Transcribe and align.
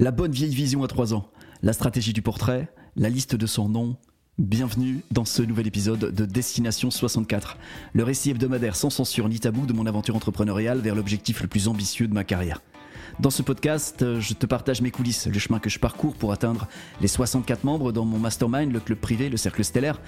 La 0.00 0.12
bonne 0.12 0.30
vieille 0.30 0.54
vision 0.54 0.84
à 0.84 0.86
3 0.86 1.12
ans, 1.12 1.28
la 1.60 1.72
stratégie 1.72 2.12
du 2.12 2.22
portrait, 2.22 2.68
la 2.94 3.08
liste 3.08 3.34
de 3.34 3.46
son 3.46 3.68
nom. 3.68 3.96
Bienvenue 4.38 5.00
dans 5.10 5.24
ce 5.24 5.42
nouvel 5.42 5.66
épisode 5.66 6.14
de 6.14 6.24
Destination 6.24 6.92
64, 6.92 7.58
le 7.94 8.04
récit 8.04 8.30
hebdomadaire 8.30 8.76
sans 8.76 8.90
censure 8.90 9.28
ni 9.28 9.40
tabou 9.40 9.66
de 9.66 9.72
mon 9.72 9.86
aventure 9.86 10.14
entrepreneuriale 10.14 10.78
vers 10.78 10.94
l'objectif 10.94 11.42
le 11.42 11.48
plus 11.48 11.66
ambitieux 11.66 12.06
de 12.06 12.14
ma 12.14 12.22
carrière. 12.22 12.62
Dans 13.18 13.30
ce 13.30 13.42
podcast, 13.42 14.20
je 14.20 14.34
te 14.34 14.46
partage 14.46 14.80
mes 14.80 14.90
coulisses, 14.90 15.26
le 15.26 15.38
chemin 15.38 15.58
que 15.58 15.68
je 15.68 15.78
parcours 15.78 16.14
pour 16.14 16.32
atteindre 16.32 16.68
les 17.00 17.08
64 17.08 17.64
membres 17.64 17.90
dans 17.92 18.04
mon 18.04 18.18
mastermind, 18.18 18.72
le 18.72 18.80
club 18.80 18.98
privé, 18.98 19.28
le 19.28 19.36
cercle 19.36 19.64
stellaire. 19.64 20.00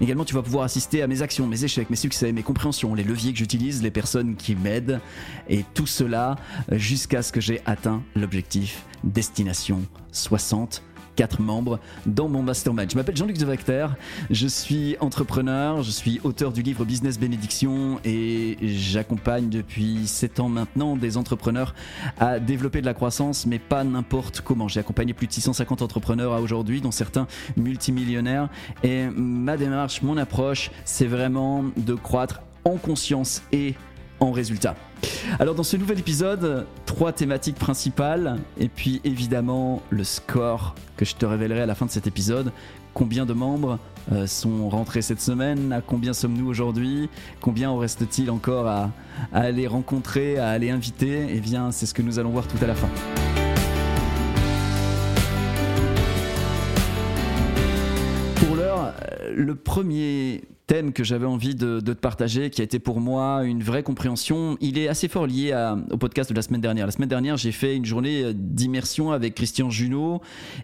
Également, 0.00 0.24
tu 0.24 0.34
vas 0.34 0.42
pouvoir 0.42 0.64
assister 0.64 1.02
à 1.02 1.06
mes 1.06 1.22
actions, 1.22 1.46
mes 1.46 1.64
échecs, 1.64 1.88
mes 1.88 1.96
succès, 1.96 2.32
mes 2.32 2.42
compréhensions, 2.42 2.94
les 2.94 3.04
leviers 3.04 3.32
que 3.32 3.38
j'utilise, 3.38 3.82
les 3.82 3.90
personnes 3.90 4.36
qui 4.36 4.54
m'aident, 4.56 5.00
et 5.48 5.64
tout 5.74 5.86
cela 5.86 6.36
jusqu'à 6.72 7.22
ce 7.22 7.32
que 7.32 7.40
j'ai 7.40 7.60
atteint 7.64 8.02
l'objectif 8.14 8.84
Destination 9.04 9.80
60 10.12 10.82
quatre 11.16 11.40
membres 11.40 11.78
dans 12.06 12.28
mon 12.28 12.42
mastermind. 12.42 12.90
Je 12.90 12.96
m'appelle 12.96 13.16
Jean-Luc 13.16 13.38
Devacter, 13.38 13.86
je 14.30 14.46
suis 14.46 14.96
entrepreneur, 15.00 15.82
je 15.82 15.90
suis 15.90 16.20
auteur 16.24 16.52
du 16.52 16.62
livre 16.62 16.84
Business 16.84 17.18
Bénédiction 17.18 18.00
et 18.04 18.56
j'accompagne 18.62 19.48
depuis 19.48 20.06
7 20.06 20.40
ans 20.40 20.48
maintenant 20.48 20.96
des 20.96 21.16
entrepreneurs 21.16 21.74
à 22.18 22.38
développer 22.38 22.80
de 22.80 22.86
la 22.86 22.94
croissance, 22.94 23.46
mais 23.46 23.58
pas 23.58 23.84
n'importe 23.84 24.40
comment. 24.40 24.68
J'ai 24.68 24.80
accompagné 24.80 25.14
plus 25.14 25.26
de 25.26 25.32
650 25.32 25.82
entrepreneurs 25.82 26.32
à 26.32 26.40
aujourd'hui, 26.40 26.80
dont 26.80 26.90
certains 26.90 27.26
multimillionnaires. 27.56 28.48
Et 28.82 29.06
ma 29.08 29.56
démarche, 29.56 30.02
mon 30.02 30.16
approche, 30.16 30.70
c'est 30.84 31.06
vraiment 31.06 31.64
de 31.76 31.94
croître 31.94 32.40
en 32.64 32.76
conscience 32.76 33.42
et 33.52 33.74
en 34.20 34.32
résultat. 34.32 34.76
Alors 35.38 35.54
dans 35.54 35.62
ce 35.62 35.76
nouvel 35.76 35.98
épisode, 35.98 36.66
trois 36.86 37.12
thématiques 37.12 37.56
principales 37.56 38.38
et 38.58 38.68
puis 38.68 39.00
évidemment 39.04 39.82
le 39.90 40.04
score 40.04 40.74
que 40.96 41.04
je 41.04 41.14
te 41.14 41.24
révélerai 41.24 41.62
à 41.62 41.66
la 41.66 41.74
fin 41.74 41.86
de 41.86 41.90
cet 41.90 42.06
épisode. 42.06 42.52
Combien 42.92 43.24
de 43.24 43.32
membres 43.32 43.78
euh, 44.12 44.26
sont 44.26 44.68
rentrés 44.68 45.00
cette 45.00 45.20
semaine? 45.20 45.72
À 45.72 45.80
combien 45.80 46.12
sommes-nous 46.12 46.48
aujourd'hui? 46.48 47.08
Combien 47.40 47.70
en 47.70 47.78
reste-t-il 47.78 48.30
encore 48.30 48.66
à, 48.66 48.90
à 49.32 49.40
aller 49.40 49.66
rencontrer, 49.68 50.38
à 50.38 50.48
aller 50.48 50.70
inviter? 50.70 51.26
Eh 51.30 51.40
bien 51.40 51.70
c'est 51.70 51.86
ce 51.86 51.94
que 51.94 52.02
nous 52.02 52.18
allons 52.18 52.30
voir 52.30 52.46
tout 52.48 52.62
à 52.62 52.66
la 52.66 52.74
fin. 52.74 52.88
Pour 58.34 58.56
l'heure, 58.56 58.92
euh, 59.20 59.32
le 59.36 59.54
premier 59.54 60.42
thème 60.70 60.92
que 60.92 61.02
j'avais 61.02 61.26
envie 61.26 61.56
de, 61.56 61.80
te 61.80 61.90
partager, 61.90 62.48
qui 62.48 62.60
a 62.60 62.64
été 62.64 62.78
pour 62.78 63.00
moi 63.00 63.42
une 63.42 63.60
vraie 63.60 63.82
compréhension. 63.82 64.56
Il 64.60 64.78
est 64.78 64.86
assez 64.86 65.08
fort 65.08 65.26
lié 65.26 65.52
au 65.90 65.96
podcast 65.96 66.30
de 66.30 66.36
la 66.36 66.42
semaine 66.42 66.60
dernière. 66.60 66.86
La 66.86 66.92
semaine 66.92 67.08
dernière, 67.08 67.36
j'ai 67.36 67.50
fait 67.50 67.74
une 67.74 67.84
journée 67.84 68.22
euh, 68.22 68.32
d'immersion 68.32 69.10
avec 69.10 69.34
Christian 69.34 69.68
Junot. 69.68 70.20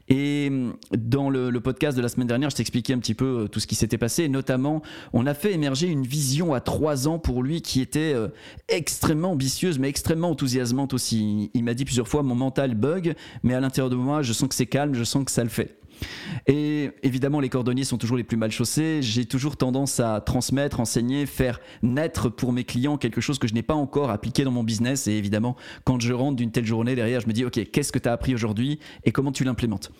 Et 0.09 0.49
mm, 0.49 0.75
dans 0.97 1.29
le, 1.29 1.51
podcast 1.59 1.97
de 1.97 2.03
la 2.03 2.09
semaine 2.09 2.29
dernière, 2.29 2.51
je 2.51 2.55
t'expliquais 2.55 2.93
un 2.93 3.01
petit 3.01 3.15
peu 3.15 3.25
euh, 3.25 3.49
tout 3.49 3.59
ce 3.59 3.67
qui 3.67 3.75
s'était 3.75 3.99
passé. 3.99 4.29
notamment, 4.29 4.81
on 5.13 5.27
a 5.27 5.35
fait 5.35 5.53
émerger 5.53 5.89
une 5.89 6.07
vision 6.07 6.55
à 6.55 6.61
trois 6.61 7.09
ans 7.09 7.19
pour 7.19 7.43
lui 7.43 7.61
qui 7.61 7.81
était 7.81 8.13
euh, 8.15 8.29
extrêmement 8.69 9.33
ambitieuse, 9.33 9.81
mais 9.81 9.89
extrêmement 9.89 10.31
enthousiasmante 10.31 10.95
aussi. 10.95 11.51
Il 11.53 11.65
m'a 11.65 11.75
dit 11.75 11.85
plusieurs 11.85 12.07
fois, 12.07 12.23
mon 12.23 12.37
mental 12.37 12.77
bug, 12.77 13.17
mais 13.43 13.55
à 13.55 13.61
l'intérieur 13.61 13.91
de 13.91 13.97
moi, 13.97 14.23
je 14.23 14.33
sens 14.33 14.49
que 14.49 14.55
c'est 14.55 14.67
calme, 14.67 14.95
je 14.95 15.03
sens 15.03 15.25
que 15.25 15.33
ça 15.33 15.43
le 15.43 15.51
fait. 15.51 15.77
Et 16.47 16.91
évidemment, 17.03 17.41
les 17.41 17.49
cordonniers 17.49 17.85
sont 17.85 17.99
toujours 17.99 18.17
les 18.17 18.25
plus 18.25 18.37
mal 18.37 18.51
chaussés. 18.51 19.01
J'ai 19.03 19.25
toujours 19.25 19.57
tendance 19.57 20.01
à 20.01 20.21
transmettre, 20.21 20.81
enseigner, 20.81 21.27
faire 21.27 21.61
naître 21.83 22.29
pour 22.29 22.53
mes 22.53 22.65
clients 22.65 22.97
quelque 22.99 23.21
chose 23.21 23.39
que 23.39 23.49
je 23.49 23.55
n'ai 23.55 23.63
pas 23.63 23.75
encore 23.75 24.11
appliqué 24.11 24.45
dans 24.45 24.51
mon 24.51 24.65
business. 24.65 25.07
Et 25.07 25.13
évidemment, 25.13 25.57
quand 25.85 26.01
je 26.01 26.13
rentre 26.13 26.37
d'une 26.37 26.51
telle 26.51 26.67
journée 26.67 26.95
derrière, 26.95 27.21
je 27.21 27.27
me 27.27 27.33
dis, 27.33 27.45
OK, 27.45 27.61
qu'est-ce 27.71 27.93
que 27.93 27.99
tu 27.99 28.09
as 28.09 28.13
appris 28.13 28.35
aujourd'hui 28.35 28.79
et 29.05 29.13
comment 29.13 29.33
tu 29.33 29.45
l'implémentes? 29.45 29.91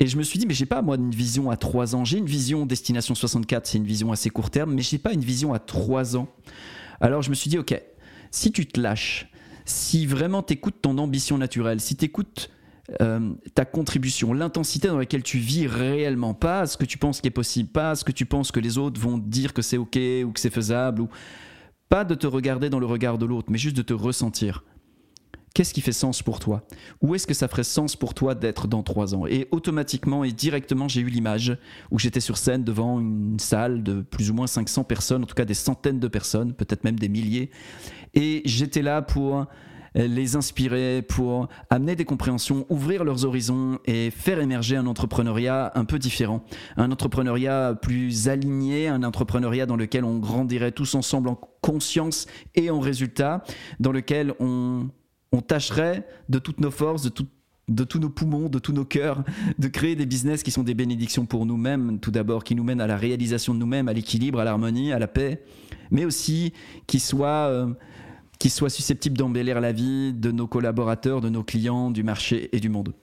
Et 0.00 0.06
je 0.06 0.16
me 0.16 0.22
suis 0.22 0.38
dit, 0.38 0.46
mais 0.46 0.54
j'ai 0.54 0.66
pas, 0.66 0.82
moi, 0.82 0.96
une 0.96 1.10
vision 1.10 1.50
à 1.50 1.56
3 1.56 1.94
ans. 1.94 2.04
J'ai 2.04 2.18
une 2.18 2.26
vision 2.26 2.66
destination 2.66 3.14
64, 3.14 3.66
c'est 3.66 3.78
une 3.78 3.84
vision 3.84 4.12
assez 4.12 4.30
court 4.30 4.50
terme, 4.50 4.74
mais 4.74 4.82
j'ai 4.82 4.98
pas 4.98 5.12
une 5.12 5.24
vision 5.24 5.52
à 5.54 5.58
3 5.58 6.16
ans. 6.16 6.28
Alors 7.00 7.22
je 7.22 7.30
me 7.30 7.34
suis 7.34 7.50
dit, 7.50 7.58
OK, 7.58 7.80
si 8.30 8.52
tu 8.52 8.66
te 8.66 8.80
lâches, 8.80 9.28
si 9.64 10.06
vraiment 10.06 10.42
tu 10.42 10.54
écoutes 10.54 10.80
ton 10.82 10.98
ambition 10.98 11.38
naturelle, 11.38 11.80
si 11.80 11.96
tu 11.96 12.04
écoutes 12.04 12.50
euh, 13.02 13.34
ta 13.54 13.64
contribution, 13.64 14.32
l'intensité 14.32 14.88
dans 14.88 14.98
laquelle 14.98 15.22
tu 15.22 15.38
vis 15.38 15.66
réellement, 15.66 16.32
pas 16.32 16.66
ce 16.66 16.76
que 16.76 16.86
tu 16.86 16.96
penses 16.96 17.20
qui 17.20 17.28
est 17.28 17.32
possible, 17.32 17.68
pas 17.68 17.94
ce 17.94 18.04
que 18.04 18.12
tu 18.12 18.24
penses 18.24 18.50
que 18.50 18.60
les 18.60 18.78
autres 18.78 19.00
vont 19.00 19.18
dire 19.18 19.52
que 19.52 19.60
c'est 19.60 19.76
ok 19.76 19.98
ou 20.24 20.32
que 20.32 20.40
c'est 20.40 20.50
faisable, 20.50 21.02
ou 21.02 21.08
pas 21.88 22.04
de 22.04 22.14
te 22.14 22.26
regarder 22.26 22.70
dans 22.70 22.78
le 22.78 22.86
regard 22.86 23.18
de 23.18 23.26
l'autre, 23.26 23.48
mais 23.50 23.58
juste 23.58 23.76
de 23.76 23.82
te 23.82 23.92
ressentir. 23.92 24.64
Qu'est-ce 25.54 25.74
qui 25.74 25.80
fait 25.80 25.92
sens 25.92 26.22
pour 26.22 26.38
toi? 26.38 26.66
Où 27.02 27.14
est-ce 27.14 27.26
que 27.26 27.34
ça 27.34 27.48
ferait 27.48 27.64
sens 27.64 27.96
pour 27.96 28.14
toi 28.14 28.34
d'être 28.34 28.68
dans 28.68 28.82
trois 28.82 29.14
ans? 29.14 29.26
Et 29.26 29.48
automatiquement 29.50 30.22
et 30.24 30.32
directement, 30.32 30.88
j'ai 30.88 31.00
eu 31.00 31.08
l'image 31.08 31.58
où 31.90 31.98
j'étais 31.98 32.20
sur 32.20 32.38
scène 32.38 32.64
devant 32.64 33.00
une 33.00 33.38
salle 33.38 33.82
de 33.82 34.02
plus 34.02 34.30
ou 34.30 34.34
moins 34.34 34.46
500 34.46 34.84
personnes, 34.84 35.24
en 35.24 35.26
tout 35.26 35.34
cas 35.34 35.44
des 35.44 35.54
centaines 35.54 36.00
de 36.00 36.08
personnes, 36.08 36.52
peut-être 36.52 36.84
même 36.84 36.98
des 36.98 37.08
milliers. 37.08 37.50
Et 38.14 38.42
j'étais 38.44 38.82
là 38.82 39.02
pour 39.02 39.46
les 40.06 40.36
inspirer, 40.36 41.02
pour 41.02 41.48
amener 41.70 41.96
des 41.96 42.04
compréhensions, 42.04 42.66
ouvrir 42.68 43.04
leurs 43.04 43.24
horizons 43.24 43.78
et 43.84 44.10
faire 44.10 44.38
émerger 44.40 44.76
un 44.76 44.86
entrepreneuriat 44.86 45.72
un 45.74 45.84
peu 45.84 45.98
différent. 45.98 46.44
Un 46.76 46.92
entrepreneuriat 46.92 47.74
plus 47.80 48.28
aligné, 48.28 48.88
un 48.88 49.02
entrepreneuriat 49.02 49.66
dans 49.66 49.76
lequel 49.76 50.04
on 50.04 50.18
grandirait 50.18 50.72
tous 50.72 50.94
ensemble 50.94 51.28
en 51.28 51.38
conscience 51.60 52.26
et 52.54 52.70
en 52.70 52.80
résultat, 52.80 53.42
dans 53.80 53.92
lequel 53.92 54.34
on, 54.38 54.88
tâcherait 55.46 56.06
de 56.28 56.38
toutes 56.38 56.60
nos 56.60 56.70
forces, 56.70 57.02
de 57.02 57.10
de 57.68 57.84
tous 57.84 57.98
nos 57.98 58.08
poumons, 58.08 58.48
de 58.48 58.58
tous 58.58 58.72
nos 58.72 58.86
cœurs, 58.86 59.22
de 59.58 59.68
créer 59.68 59.94
des 59.94 60.06
business 60.06 60.42
qui 60.42 60.50
sont 60.50 60.62
des 60.62 60.72
bénédictions 60.72 61.26
pour 61.26 61.44
nous-mêmes, 61.44 61.98
tout 62.00 62.10
d'abord, 62.10 62.42
qui 62.42 62.54
nous 62.54 62.64
mènent 62.64 62.80
à 62.80 62.86
la 62.86 62.96
réalisation 62.96 63.52
de 63.52 63.58
nous-mêmes, 63.58 63.88
à 63.88 63.92
l'équilibre, 63.92 64.40
à 64.40 64.44
l'harmonie, 64.44 64.90
à 64.90 64.98
la 64.98 65.06
paix, 65.06 65.42
mais 65.90 66.06
aussi 66.06 66.54
qui 66.86 66.98
soient 66.98 67.48
euh, 67.50 67.66
qui 68.38 68.50
soit 68.50 68.70
susceptible 68.70 69.16
d'embellir 69.16 69.60
la 69.60 69.72
vie 69.72 70.12
de 70.12 70.30
nos 70.30 70.46
collaborateurs, 70.46 71.20
de 71.20 71.28
nos 71.28 71.42
clients, 71.42 71.90
du 71.90 72.02
marché 72.02 72.48
et 72.56 72.60
du 72.60 72.68
monde. 72.68 72.94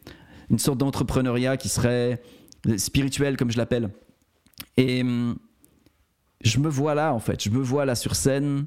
Une 0.49 0.59
sorte 0.59 0.77
d'entrepreneuriat 0.77 1.57
qui 1.57 1.69
serait 1.69 2.21
spirituel, 2.77 3.37
comme 3.37 3.51
je 3.51 3.57
l'appelle. 3.57 3.89
Et 4.77 5.01
hum, 5.01 5.37
je 6.41 6.59
me 6.59 6.69
vois 6.69 6.95
là, 6.95 7.13
en 7.13 7.19
fait, 7.19 7.43
je 7.43 7.49
me 7.49 7.61
vois 7.61 7.85
là 7.85 7.95
sur 7.95 8.15
scène, 8.15 8.65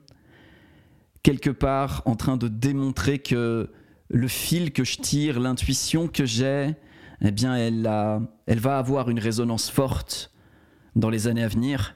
quelque 1.22 1.50
part 1.50 2.02
en 2.04 2.16
train 2.16 2.36
de 2.36 2.48
démontrer 2.48 3.18
que 3.18 3.70
le 4.08 4.28
fil 4.28 4.72
que 4.72 4.84
je 4.84 4.98
tire, 4.98 5.40
l'intuition 5.40 6.08
que 6.08 6.24
j'ai, 6.24 6.74
eh 7.20 7.30
bien, 7.30 7.56
elle, 7.56 7.86
a, 7.86 8.20
elle 8.46 8.60
va 8.60 8.78
avoir 8.78 9.10
une 9.10 9.18
résonance 9.18 9.70
forte 9.70 10.32
dans 10.96 11.10
les 11.10 11.26
années 11.26 11.42
à 11.42 11.48
venir 11.48 11.94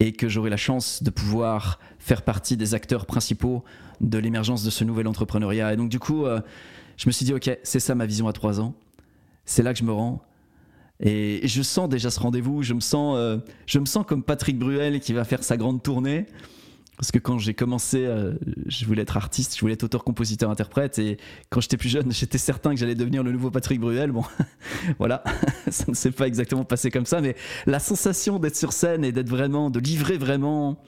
et 0.00 0.12
que 0.12 0.28
j'aurai 0.28 0.50
la 0.50 0.56
chance 0.56 1.02
de 1.02 1.10
pouvoir 1.10 1.78
faire 1.98 2.22
partie 2.22 2.56
des 2.56 2.74
acteurs 2.74 3.06
principaux 3.06 3.62
de 4.02 4.18
l'émergence 4.18 4.64
de 4.64 4.70
ce 4.70 4.84
nouvel 4.84 5.06
entrepreneuriat. 5.08 5.72
Et 5.72 5.76
donc 5.76 5.88
du 5.88 5.98
coup, 5.98 6.26
euh, 6.26 6.40
je 6.96 7.08
me 7.08 7.12
suis 7.12 7.24
dit, 7.24 7.32
ok, 7.32 7.58
c'est 7.62 7.80
ça 7.80 7.94
ma 7.94 8.06
vision 8.06 8.28
à 8.28 8.32
trois 8.32 8.60
ans. 8.60 8.74
C'est 9.44 9.62
là 9.62 9.72
que 9.72 9.78
je 9.78 9.84
me 9.84 9.92
rends. 9.92 10.22
Et 11.00 11.40
je 11.44 11.62
sens 11.62 11.88
déjà 11.88 12.10
ce 12.10 12.20
rendez-vous. 12.20 12.62
Je 12.62 12.74
me 12.74 12.80
sens, 12.80 13.16
euh, 13.16 13.38
je 13.66 13.78
me 13.78 13.86
sens 13.86 14.04
comme 14.06 14.22
Patrick 14.22 14.58
Bruel 14.58 15.00
qui 15.00 15.12
va 15.12 15.24
faire 15.24 15.42
sa 15.42 15.56
grande 15.56 15.82
tournée. 15.82 16.26
Parce 16.96 17.10
que 17.10 17.18
quand 17.18 17.38
j'ai 17.38 17.54
commencé, 17.54 18.04
euh, 18.06 18.34
je 18.66 18.84
voulais 18.84 19.02
être 19.02 19.16
artiste, 19.16 19.56
je 19.56 19.60
voulais 19.60 19.72
être 19.72 19.82
auteur, 19.82 20.04
compositeur, 20.04 20.50
interprète. 20.50 20.98
Et 21.00 21.16
quand 21.50 21.60
j'étais 21.60 21.76
plus 21.76 21.88
jeune, 21.88 22.12
j'étais 22.12 22.38
certain 22.38 22.70
que 22.70 22.76
j'allais 22.76 22.94
devenir 22.94 23.22
le 23.24 23.32
nouveau 23.32 23.50
Patrick 23.50 23.80
Bruel. 23.80 24.12
Bon, 24.12 24.22
voilà, 24.98 25.24
ça 25.70 25.86
ne 25.88 25.94
s'est 25.94 26.12
pas 26.12 26.26
exactement 26.26 26.64
passé 26.64 26.90
comme 26.90 27.06
ça. 27.06 27.20
Mais 27.20 27.34
la 27.66 27.80
sensation 27.80 28.38
d'être 28.38 28.56
sur 28.56 28.72
scène 28.72 29.04
et 29.04 29.10
d'être 29.10 29.28
vraiment, 29.28 29.70
de 29.70 29.80
livrer 29.80 30.18
vraiment 30.18 30.78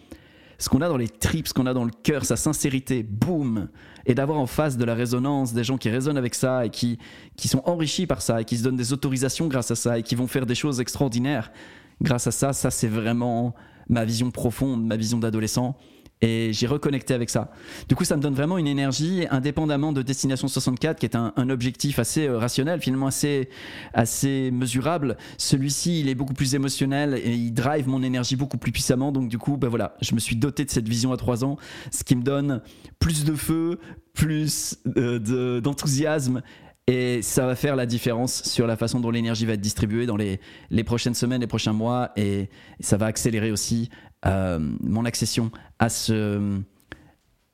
ce 0.64 0.70
qu'on 0.70 0.80
a 0.80 0.88
dans 0.88 0.96
les 0.96 1.10
tripes, 1.10 1.46
ce 1.46 1.52
qu'on 1.52 1.66
a 1.66 1.74
dans 1.74 1.84
le 1.84 1.90
cœur, 1.90 2.24
sa 2.24 2.36
sincérité, 2.36 3.02
boum, 3.02 3.68
et 4.06 4.14
d'avoir 4.14 4.38
en 4.38 4.46
face 4.46 4.78
de 4.78 4.84
la 4.86 4.94
résonance 4.94 5.52
des 5.52 5.62
gens 5.62 5.76
qui 5.76 5.90
résonnent 5.90 6.16
avec 6.16 6.34
ça 6.34 6.64
et 6.64 6.70
qui, 6.70 6.98
qui 7.36 7.48
sont 7.48 7.60
enrichis 7.66 8.06
par 8.06 8.22
ça 8.22 8.40
et 8.40 8.46
qui 8.46 8.56
se 8.56 8.64
donnent 8.64 8.76
des 8.76 8.94
autorisations 8.94 9.46
grâce 9.46 9.70
à 9.70 9.74
ça 9.74 9.98
et 9.98 10.02
qui 10.02 10.14
vont 10.14 10.26
faire 10.26 10.46
des 10.46 10.54
choses 10.54 10.80
extraordinaires 10.80 11.52
grâce 12.00 12.26
à 12.26 12.30
ça, 12.30 12.54
ça 12.54 12.70
c'est 12.70 12.88
vraiment 12.88 13.54
ma 13.90 14.06
vision 14.06 14.30
profonde, 14.30 14.86
ma 14.86 14.96
vision 14.96 15.18
d'adolescent. 15.18 15.76
Et 16.22 16.52
j'ai 16.52 16.66
reconnecté 16.66 17.12
avec 17.12 17.28
ça. 17.28 17.50
Du 17.88 17.94
coup, 17.94 18.04
ça 18.04 18.16
me 18.16 18.22
donne 18.22 18.34
vraiment 18.34 18.56
une 18.56 18.66
énergie, 18.66 19.26
indépendamment 19.30 19.92
de 19.92 20.00
Destination 20.00 20.48
64, 20.48 20.98
qui 20.98 21.06
est 21.06 21.16
un, 21.16 21.32
objectif 21.50 21.98
assez 21.98 22.26
euh, 22.26 22.38
rationnel, 22.38 22.80
finalement 22.80 23.08
assez, 23.08 23.50
assez 23.92 24.50
mesurable. 24.50 25.16
Celui-ci, 25.36 26.00
il 26.00 26.08
est 26.08 26.14
beaucoup 26.14 26.32
plus 26.32 26.54
émotionnel 26.54 27.20
et 27.22 27.34
il 27.34 27.52
drive 27.52 27.88
mon 27.88 28.02
énergie 28.02 28.36
beaucoup 28.36 28.56
plus 28.56 28.72
puissamment. 28.72 29.12
Donc, 29.12 29.28
du 29.28 29.38
coup, 29.38 29.56
ben 29.56 29.68
voilà, 29.68 29.96
je 30.00 30.14
me 30.14 30.20
suis 30.20 30.36
doté 30.36 30.64
de 30.64 30.70
cette 30.70 30.88
vision 30.88 31.12
à 31.12 31.16
trois 31.16 31.44
ans, 31.44 31.58
ce 31.90 32.04
qui 32.04 32.16
me 32.16 32.22
donne 32.22 32.62
plus 32.98 33.24
de 33.24 33.34
feu, 33.34 33.78
plus 34.14 34.78
euh, 34.96 35.60
d'enthousiasme 35.60 36.42
et 36.86 37.22
ça 37.22 37.46
va 37.46 37.56
faire 37.56 37.76
la 37.76 37.86
différence 37.86 38.42
sur 38.42 38.66
la 38.66 38.76
façon 38.76 39.00
dont 39.00 39.10
l'énergie 39.10 39.46
va 39.46 39.54
être 39.54 39.60
distribuée 39.60 40.04
dans 40.04 40.18
les, 40.18 40.38
les, 40.70 40.84
prochaines 40.84 41.14
semaines, 41.14 41.40
les 41.40 41.46
prochains 41.46 41.72
mois. 41.72 42.12
Et 42.16 42.50
ça 42.80 42.98
va 42.98 43.06
accélérer 43.06 43.50
aussi 43.50 43.88
euh, 44.26 44.58
mon 44.80 45.04
accession 45.04 45.50
à 45.78 45.88
ce, 45.88 46.60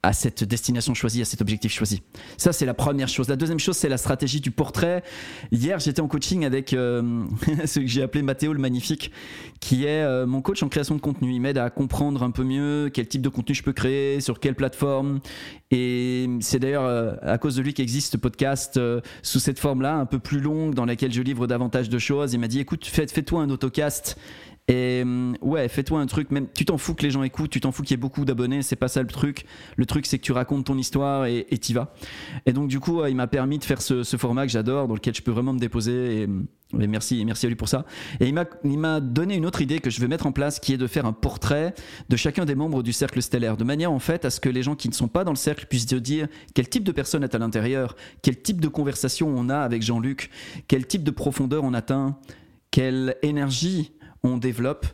à 0.02 0.12
cette 0.12 0.44
destination 0.44 0.94
choisie, 0.94 1.20
à 1.20 1.25
cet 1.25 1.40
objectif 1.40 1.72
choisi. 1.72 2.02
Ça, 2.37 2.52
c'est 2.52 2.64
la 2.64 2.75
première 2.75 3.08
chose. 3.08 3.28
La 3.28 3.37
deuxième 3.37 3.58
chose, 3.58 3.76
c'est 3.76 3.88
la 3.88 3.99
stratégie 3.99 4.40
du 4.40 4.50
portrait. 4.50 5.02
Hier, 5.52 5.78
j'étais 5.78 6.00
en 6.00 6.08
coaching 6.08 6.44
avec 6.44 6.72
euh, 6.72 7.25
ce 7.67 7.81
que 7.81 7.87
j'ai 7.87 8.02
appelé 8.02 8.22
Mathéo 8.22 8.52
le 8.52 8.61
Magnifique, 8.61 9.11
qui 9.61 9.84
est 9.84 10.02
euh, 10.02 10.26
mon 10.26 10.40
coach 10.43 10.62
en 10.62 10.69
création 10.69 10.94
de 10.94 11.00
contenu. 11.00 11.32
Il 11.32 11.40
m'aide 11.40 11.58
à 11.58 11.69
comprendre 11.70 12.22
un 12.22 12.31
peu 12.31 12.44
mieux 12.44 12.90
quel 12.93 13.08
type 13.08 13.22
de 13.22 13.28
contenu 13.28 13.55
je 13.55 13.62
peux 13.62 13.72
créer, 13.72 14.20
sur 14.20 14.40
quelle 14.40 14.55
plateforme. 14.55 15.20
Et 15.70 16.28
c'est 16.40 16.58
d'ailleurs 16.58 17.19
à 17.22 17.38
cause 17.38 17.56
de 17.56 17.62
lui 17.62 17.75
qu'existe 17.75 18.12
ce 18.12 18.17
podcast 18.17 18.81
sous 19.22 19.38
cette 19.38 19.61
forme-là, 19.61 19.94
un 19.94 20.06
peu 20.06 20.19
plus 20.19 20.40
longue, 20.40 20.75
dans 20.75 20.84
laquelle 20.84 21.12
je 21.12 21.22
livre 21.22 21.46
davantage 21.46 21.88
de 21.88 21.99
choses. 21.99 22.32
Il 22.32 22.40
m'a 22.40 22.49
dit, 22.49 22.58
écoute, 22.58 22.87
fais-toi 22.87 23.43
un 23.43 23.50
autocast 23.50 24.19
et 24.70 25.02
euh, 25.05 25.32
ouais, 25.43 25.69
fais-toi 25.69 25.99
un 25.99 26.06
truc, 26.06 26.31
même 26.31 26.46
tu 26.55 26.64
t'en 26.64 26.78
fous 26.78 26.94
que 26.94 27.02
les 27.02 27.11
gens 27.11 27.25
écoutent, 27.25 27.50
tu 27.50 27.61
t'en 27.61 27.72
fous 27.72 27.82
qu'il 27.82 27.90
y 27.90 27.94
ait 27.94 28.00
beaucoup 28.00 28.25
d'abonnés, 28.25 28.62
c'est 28.62 28.76
pas 28.76 28.87
ça 28.87 29.02
le 29.02 29.08
truc. 29.08 29.44
Le 29.76 29.84
truc, 29.84 30.06
c'est 30.06 30.17
que 30.17 30.22
tu 30.22 30.31
racontes 30.31 30.67
ton 30.67 30.78
histoire 30.78 31.26
et 31.26 31.44
t'y 31.61 31.72
vas. 31.72 31.93
Et 32.46 32.52
donc, 32.52 32.69
du 32.69 32.78
coup, 32.78 33.05
il 33.05 33.17
m'a 33.17 33.26
permis 33.26 33.58
de 33.58 33.64
faire 33.64 33.82
ce, 33.82 34.05
format 34.17 34.46
que 34.46 34.52
j'adore, 34.52 34.87
dans 34.87 34.94
lequel 34.94 35.12
je 35.12 35.22
peux 35.22 35.32
vraiment 35.32 35.52
me 35.52 35.58
déposer. 35.58 36.22
Et, 36.22 36.28
merci, 36.87 37.25
merci 37.25 37.46
à 37.46 37.49
lui 37.49 37.56
pour 37.56 37.69
ça. 37.69 37.84
Et 38.20 38.28
il 38.28 38.78
m'a 38.78 39.00
donné 39.00 39.34
une 39.34 39.44
autre 39.44 39.61
idée 39.61 39.81
que 39.81 39.90
je 39.90 40.00
vais 40.00 40.06
mettre 40.06 40.28
en 40.28 40.32
place, 40.32 40.61
qui 40.61 40.72
est 40.72 40.78
de 40.78 40.87
faire 40.87 41.05
un 41.05 41.12
portrait 41.12 41.75
de 42.08 42.14
chacun 42.14 42.44
des 42.44 42.55
membres 42.55 42.84
du 42.84 42.93
cercle 42.93 43.20
stellaire, 43.22 43.56
de 43.56 43.64
manière 43.64 43.90
en 43.90 43.99
fait 43.99 44.25
à 44.25 44.31
ce 44.31 44.38
que 44.38 44.49
les 44.49 44.62
gens 44.62 44.76
qui 44.76 44.88
ne 44.88 44.94
sont 44.94 45.08
pas 45.08 45.25
dans 45.25 45.32
le 45.32 45.37
cercle 45.37 45.67
puissent 45.67 45.88
se 45.88 45.96
dire 45.96 46.28
quel 46.55 46.69
type 46.69 46.84
de 46.84 46.93
personne 46.93 47.25
est 47.25 47.34
à 47.34 47.38
l'intérieur, 47.38 47.96
quel 48.22 48.40
type 48.40 48.61
de 48.61 48.69
conversation 48.69 49.34
on 49.37 49.49
a 49.49 49.58
avec 49.58 49.82
Jean-Luc, 49.82 50.31
quel 50.69 50.87
type 50.87 51.02
de 51.02 51.11
profondeur 51.11 51.64
on 51.64 51.75
atteint, 51.75 52.17
quelle 52.70 53.17
énergie 53.22 53.90
on 54.22 54.37
développe. 54.37 54.87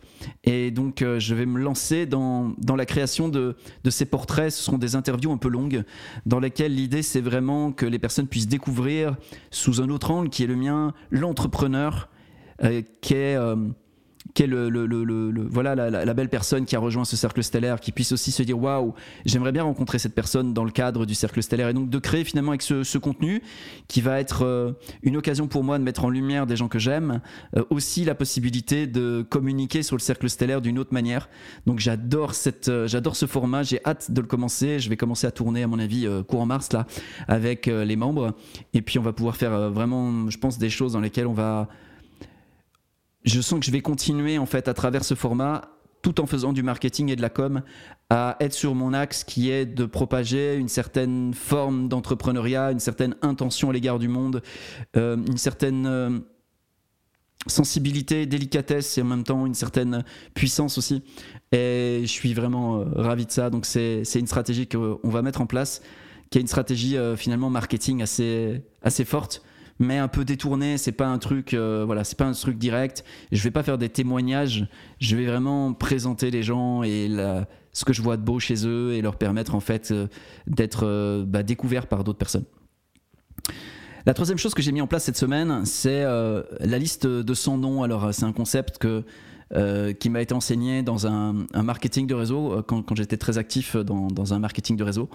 Et 0.44 0.70
donc, 0.70 1.02
euh, 1.02 1.18
je 1.18 1.34
vais 1.34 1.46
me 1.46 1.58
lancer 1.58 2.06
dans, 2.06 2.52
dans 2.58 2.76
la 2.76 2.86
création 2.86 3.28
de, 3.28 3.56
de, 3.84 3.90
ces 3.90 4.04
portraits. 4.04 4.50
Ce 4.50 4.62
seront 4.62 4.78
des 4.78 4.94
interviews 4.94 5.32
un 5.32 5.36
peu 5.36 5.48
longues, 5.48 5.84
dans 6.26 6.40
lesquelles 6.40 6.74
l'idée, 6.74 7.02
c'est 7.02 7.20
vraiment 7.20 7.72
que 7.72 7.86
les 7.86 7.98
personnes 7.98 8.28
puissent 8.28 8.48
découvrir, 8.48 9.16
sous 9.50 9.80
un 9.80 9.88
autre 9.90 10.10
angle 10.10 10.28
qui 10.28 10.44
est 10.44 10.46
le 10.46 10.56
mien, 10.56 10.94
l'entrepreneur 11.10 12.08
euh, 12.62 12.82
qui 13.00 13.14
est... 13.14 13.38
Euh, 14.26 14.32
qu'est 14.34 14.46
le, 14.46 14.68
le, 14.68 14.86
le, 14.86 15.46
voilà 15.48 15.74
la, 15.74 16.14
belle 16.14 16.28
personne 16.28 16.64
qui 16.64 16.76
a 16.76 16.78
rejoint 16.78 17.04
ce 17.04 17.16
cercle 17.16 17.42
stellaire, 17.42 17.80
qui 17.80 17.92
puisse 17.92 18.12
aussi 18.12 18.30
se 18.32 18.42
dire 18.42 18.58
waouh, 18.58 18.94
j'aimerais 19.24 19.52
bien 19.52 19.62
rencontrer 19.62 19.98
cette 19.98 20.14
personne 20.14 20.54
dans 20.54 20.64
le 20.64 20.70
cadre 20.70 21.06
du 21.06 21.14
cercle 21.14 21.42
stellaire, 21.42 21.68
et 21.68 21.74
donc 21.74 21.90
de 21.90 21.98
créer 21.98 22.24
finalement 22.24 22.52
avec 22.52 22.62
ce, 22.62 22.98
contenu 22.98 23.42
qui 23.88 24.00
va 24.00 24.20
être 24.20 24.42
euh, 24.42 24.72
une 25.02 25.16
occasion 25.16 25.48
pour 25.48 25.62
moi 25.62 25.78
de 25.78 25.84
mettre 25.84 26.04
en 26.04 26.08
lumière 26.08 26.46
des 26.46 26.56
gens 26.56 26.68
que 26.68 26.78
j'aime, 26.78 27.20
euh, 27.56 27.64
aussi 27.70 28.04
la 28.04 28.14
possibilité 28.14 28.86
de 28.86 29.24
communiquer 29.28 29.82
sur 29.82 29.96
le 29.96 30.00
cercle 30.00 30.28
stellaire 30.30 30.62
d'une 30.62 30.78
autre 30.78 30.94
manière. 30.94 31.28
Donc 31.66 31.78
j'adore 31.78 32.34
cette, 32.34 32.68
euh, 32.68 32.86
j'adore 32.86 33.16
ce 33.16 33.26
format, 33.26 33.62
j'ai 33.62 33.80
hâte 33.84 34.10
de 34.10 34.20
le 34.20 34.26
commencer. 34.26 34.80
Je 34.80 34.88
vais 34.88 34.96
commencer 34.96 35.26
à 35.26 35.30
tourner 35.30 35.62
à 35.62 35.66
mon 35.66 35.78
avis 35.78 36.08
courant 36.26 36.46
mars 36.46 36.72
là 36.72 36.86
avec 37.28 37.66
les 37.66 37.96
membres, 37.96 38.34
et 38.74 38.82
puis 38.82 38.98
on 38.98 39.02
va 39.02 39.12
pouvoir 39.12 39.36
faire 39.36 39.70
vraiment, 39.70 40.30
je 40.30 40.38
pense, 40.38 40.58
des 40.58 40.70
choses 40.70 40.92
dans 40.92 41.00
lesquelles 41.00 41.26
on 41.26 41.32
va 41.32 41.68
je 43.26 43.40
sens 43.40 43.60
que 43.60 43.66
je 43.66 43.72
vais 43.72 43.82
continuer 43.82 44.38
en 44.38 44.46
fait 44.46 44.68
à 44.68 44.74
travers 44.74 45.04
ce 45.04 45.14
format 45.14 45.76
tout 46.00 46.20
en 46.20 46.26
faisant 46.26 46.52
du 46.52 46.62
marketing 46.62 47.10
et 47.10 47.16
de 47.16 47.22
la 47.22 47.30
com, 47.30 47.62
à 48.10 48.36
être 48.38 48.52
sur 48.52 48.76
mon 48.76 48.92
axe 48.92 49.24
qui 49.24 49.50
est 49.50 49.66
de 49.66 49.86
propager 49.86 50.54
une 50.54 50.68
certaine 50.68 51.34
forme 51.34 51.88
d'entrepreneuriat, 51.88 52.70
une 52.70 52.78
certaine 52.78 53.16
intention 53.22 53.70
à 53.70 53.72
l'égard 53.72 53.98
du 53.98 54.06
monde, 54.06 54.40
euh, 54.96 55.16
une 55.16 55.36
certaine 55.36 55.84
euh, 55.86 56.20
sensibilité, 57.48 58.26
délicatesse 58.26 58.98
et 58.98 59.02
en 59.02 59.06
même 59.06 59.24
temps 59.24 59.46
une 59.46 59.54
certaine 59.54 60.04
puissance 60.34 60.78
aussi. 60.78 61.02
Et 61.50 62.02
je 62.02 62.06
suis 62.06 62.34
vraiment 62.34 62.76
euh, 62.76 62.84
ravi 62.94 63.26
de 63.26 63.32
ça. 63.32 63.50
Donc 63.50 63.66
c'est 63.66 64.04
une 64.14 64.28
stratégie 64.28 64.68
qu'on 64.68 65.00
va 65.02 65.22
mettre 65.22 65.40
en 65.40 65.46
place, 65.46 65.82
qui 66.30 66.38
est 66.38 66.40
une 66.40 66.46
stratégie 66.46 66.96
finalement 67.16 67.50
marketing 67.50 68.00
assez, 68.02 68.62
assez 68.82 69.04
forte 69.04 69.42
mais 69.78 69.98
un 69.98 70.08
peu 70.08 70.24
détourné. 70.24 70.78
C'est 70.78 70.92
pas 70.92 71.06
un 71.06 71.18
truc, 71.18 71.54
euh, 71.54 71.84
voilà, 71.84 72.04
c'est 72.04 72.16
pas 72.16 72.24
un 72.24 72.32
truc 72.32 72.58
direct. 72.58 73.04
Je 73.32 73.42
vais 73.42 73.50
pas 73.50 73.62
faire 73.62 73.78
des 73.78 73.88
témoignages. 73.88 74.68
Je 75.00 75.16
vais 75.16 75.26
vraiment 75.26 75.72
présenter 75.72 76.30
les 76.30 76.42
gens 76.42 76.82
et 76.82 77.08
ce 77.72 77.84
que 77.84 77.92
je 77.92 78.02
vois 78.02 78.16
de 78.16 78.22
beau 78.22 78.38
chez 78.38 78.66
eux 78.66 78.94
et 78.94 79.02
leur 79.02 79.16
permettre 79.16 79.54
en 79.54 79.60
fait 79.60 79.90
euh, 79.90 80.06
d'être 80.46 80.86
euh, 80.86 81.24
bah, 81.26 81.42
découverts 81.42 81.86
par 81.86 82.04
d'autres 82.04 82.18
personnes. 82.18 82.46
La 84.06 84.14
troisième 84.14 84.38
chose 84.38 84.54
que 84.54 84.62
j'ai 84.62 84.72
mis 84.72 84.80
en 84.80 84.86
place 84.86 85.04
cette 85.04 85.16
semaine, 85.16 85.64
c'est 85.64 86.04
la 86.04 86.78
liste 86.78 87.08
de 87.08 87.34
100 87.34 87.58
noms. 87.58 87.82
Alors, 87.82 88.14
c'est 88.14 88.22
un 88.22 88.32
concept 88.32 88.78
que, 88.78 89.02
qui 89.94 90.10
m'a 90.10 90.22
été 90.22 90.32
enseigné 90.32 90.84
dans 90.84 91.08
un, 91.08 91.44
marketing 91.54 92.06
de 92.06 92.14
réseau, 92.14 92.62
quand, 92.68 92.82
quand 92.82 92.94
j'étais 92.94 93.16
très 93.16 93.36
actif 93.36 93.74
dans, 93.74 94.06
dans, 94.06 94.32
un 94.32 94.38
marketing 94.38 94.76
de 94.76 94.84
réseau. 94.84 95.10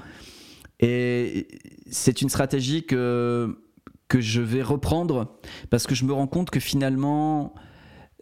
Et 0.81 1.47
c'est 1.89 2.21
une 2.21 2.27
stratégie 2.27 2.83
que 2.83 3.55
que 4.11 4.19
je 4.19 4.41
vais 4.41 4.61
reprendre 4.61 5.39
parce 5.69 5.87
que 5.87 5.95
je 5.95 6.03
me 6.03 6.11
rends 6.11 6.27
compte 6.27 6.49
que 6.49 6.59
finalement 6.59 7.53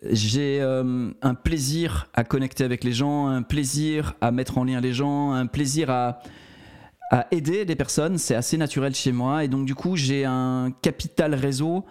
j'ai 0.03 0.61
euh, 0.61 1.09
un 1.23 1.33
plaisir 1.33 2.09
à 2.13 2.23
connecter 2.23 2.63
avec 2.63 2.83
les 2.83 2.93
gens, 2.93 3.25
un 3.25 3.41
plaisir 3.41 4.13
à 4.21 4.29
mettre 4.29 4.59
en 4.59 4.65
lien 4.65 4.81
les 4.81 4.93
gens, 4.93 5.31
un 5.31 5.47
plaisir 5.47 5.89
à, 5.89 6.19
aider 7.31 7.65
les 7.65 7.75
personnes. 7.75 8.19
C'est 8.19 8.35
assez 8.35 8.55
naturel 8.55 8.93
chez 8.93 9.11
moi 9.11 9.43
et 9.43 9.47
donc 9.47 9.65
du 9.65 9.73
coup 9.73 9.95
j'ai 9.95 10.25
un 10.25 10.71
capital 10.83 11.33
réseau 11.33 11.83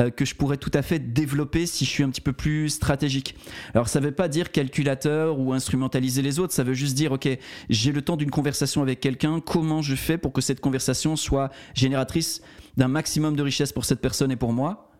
euh, 0.00 0.08
que 0.08 0.24
je 0.24 0.34
pourrais 0.34 0.56
tout 0.56 0.72
à 0.72 0.80
fait 0.80 0.98
développer 1.12 1.66
si 1.66 1.84
je 1.84 1.90
suis 1.90 2.02
un 2.02 2.08
petit 2.08 2.22
peu 2.22 2.32
plus 2.32 2.70
stratégique. 2.70 3.36
Alors 3.74 3.88
ça 3.88 4.00
ne 4.00 4.06
veut 4.06 4.12
pas 4.12 4.28
dire 4.28 4.52
calculateur 4.52 5.38
ou 5.38 5.52
instrumentaliser 5.52 6.22
les 6.22 6.38
autres, 6.38 6.54
ça 6.54 6.64
veut 6.64 6.72
juste 6.72 6.94
dire, 6.94 7.12
ok, 7.12 7.28
j'ai 7.68 7.92
le 7.92 8.00
temps 8.00 8.16
d'une 8.16 8.30
conversation 8.30 8.80
avec 8.80 9.00
quelqu'un, 9.00 9.40
comment 9.40 9.82
je 9.82 9.96
fais 9.96 10.16
pour 10.16 10.32
que 10.32 10.40
cette 10.40 10.62
conversation 10.62 11.14
soit 11.14 11.50
génératrice 11.74 12.40
d'un 12.76 12.88
maximum 12.88 13.36
de 13.36 13.42
richesse 13.42 13.72
pour 13.72 13.84
cette 13.84 14.00
personne 14.00 14.30
et 14.30 14.36
pour 14.36 14.52
moi. 14.52 14.90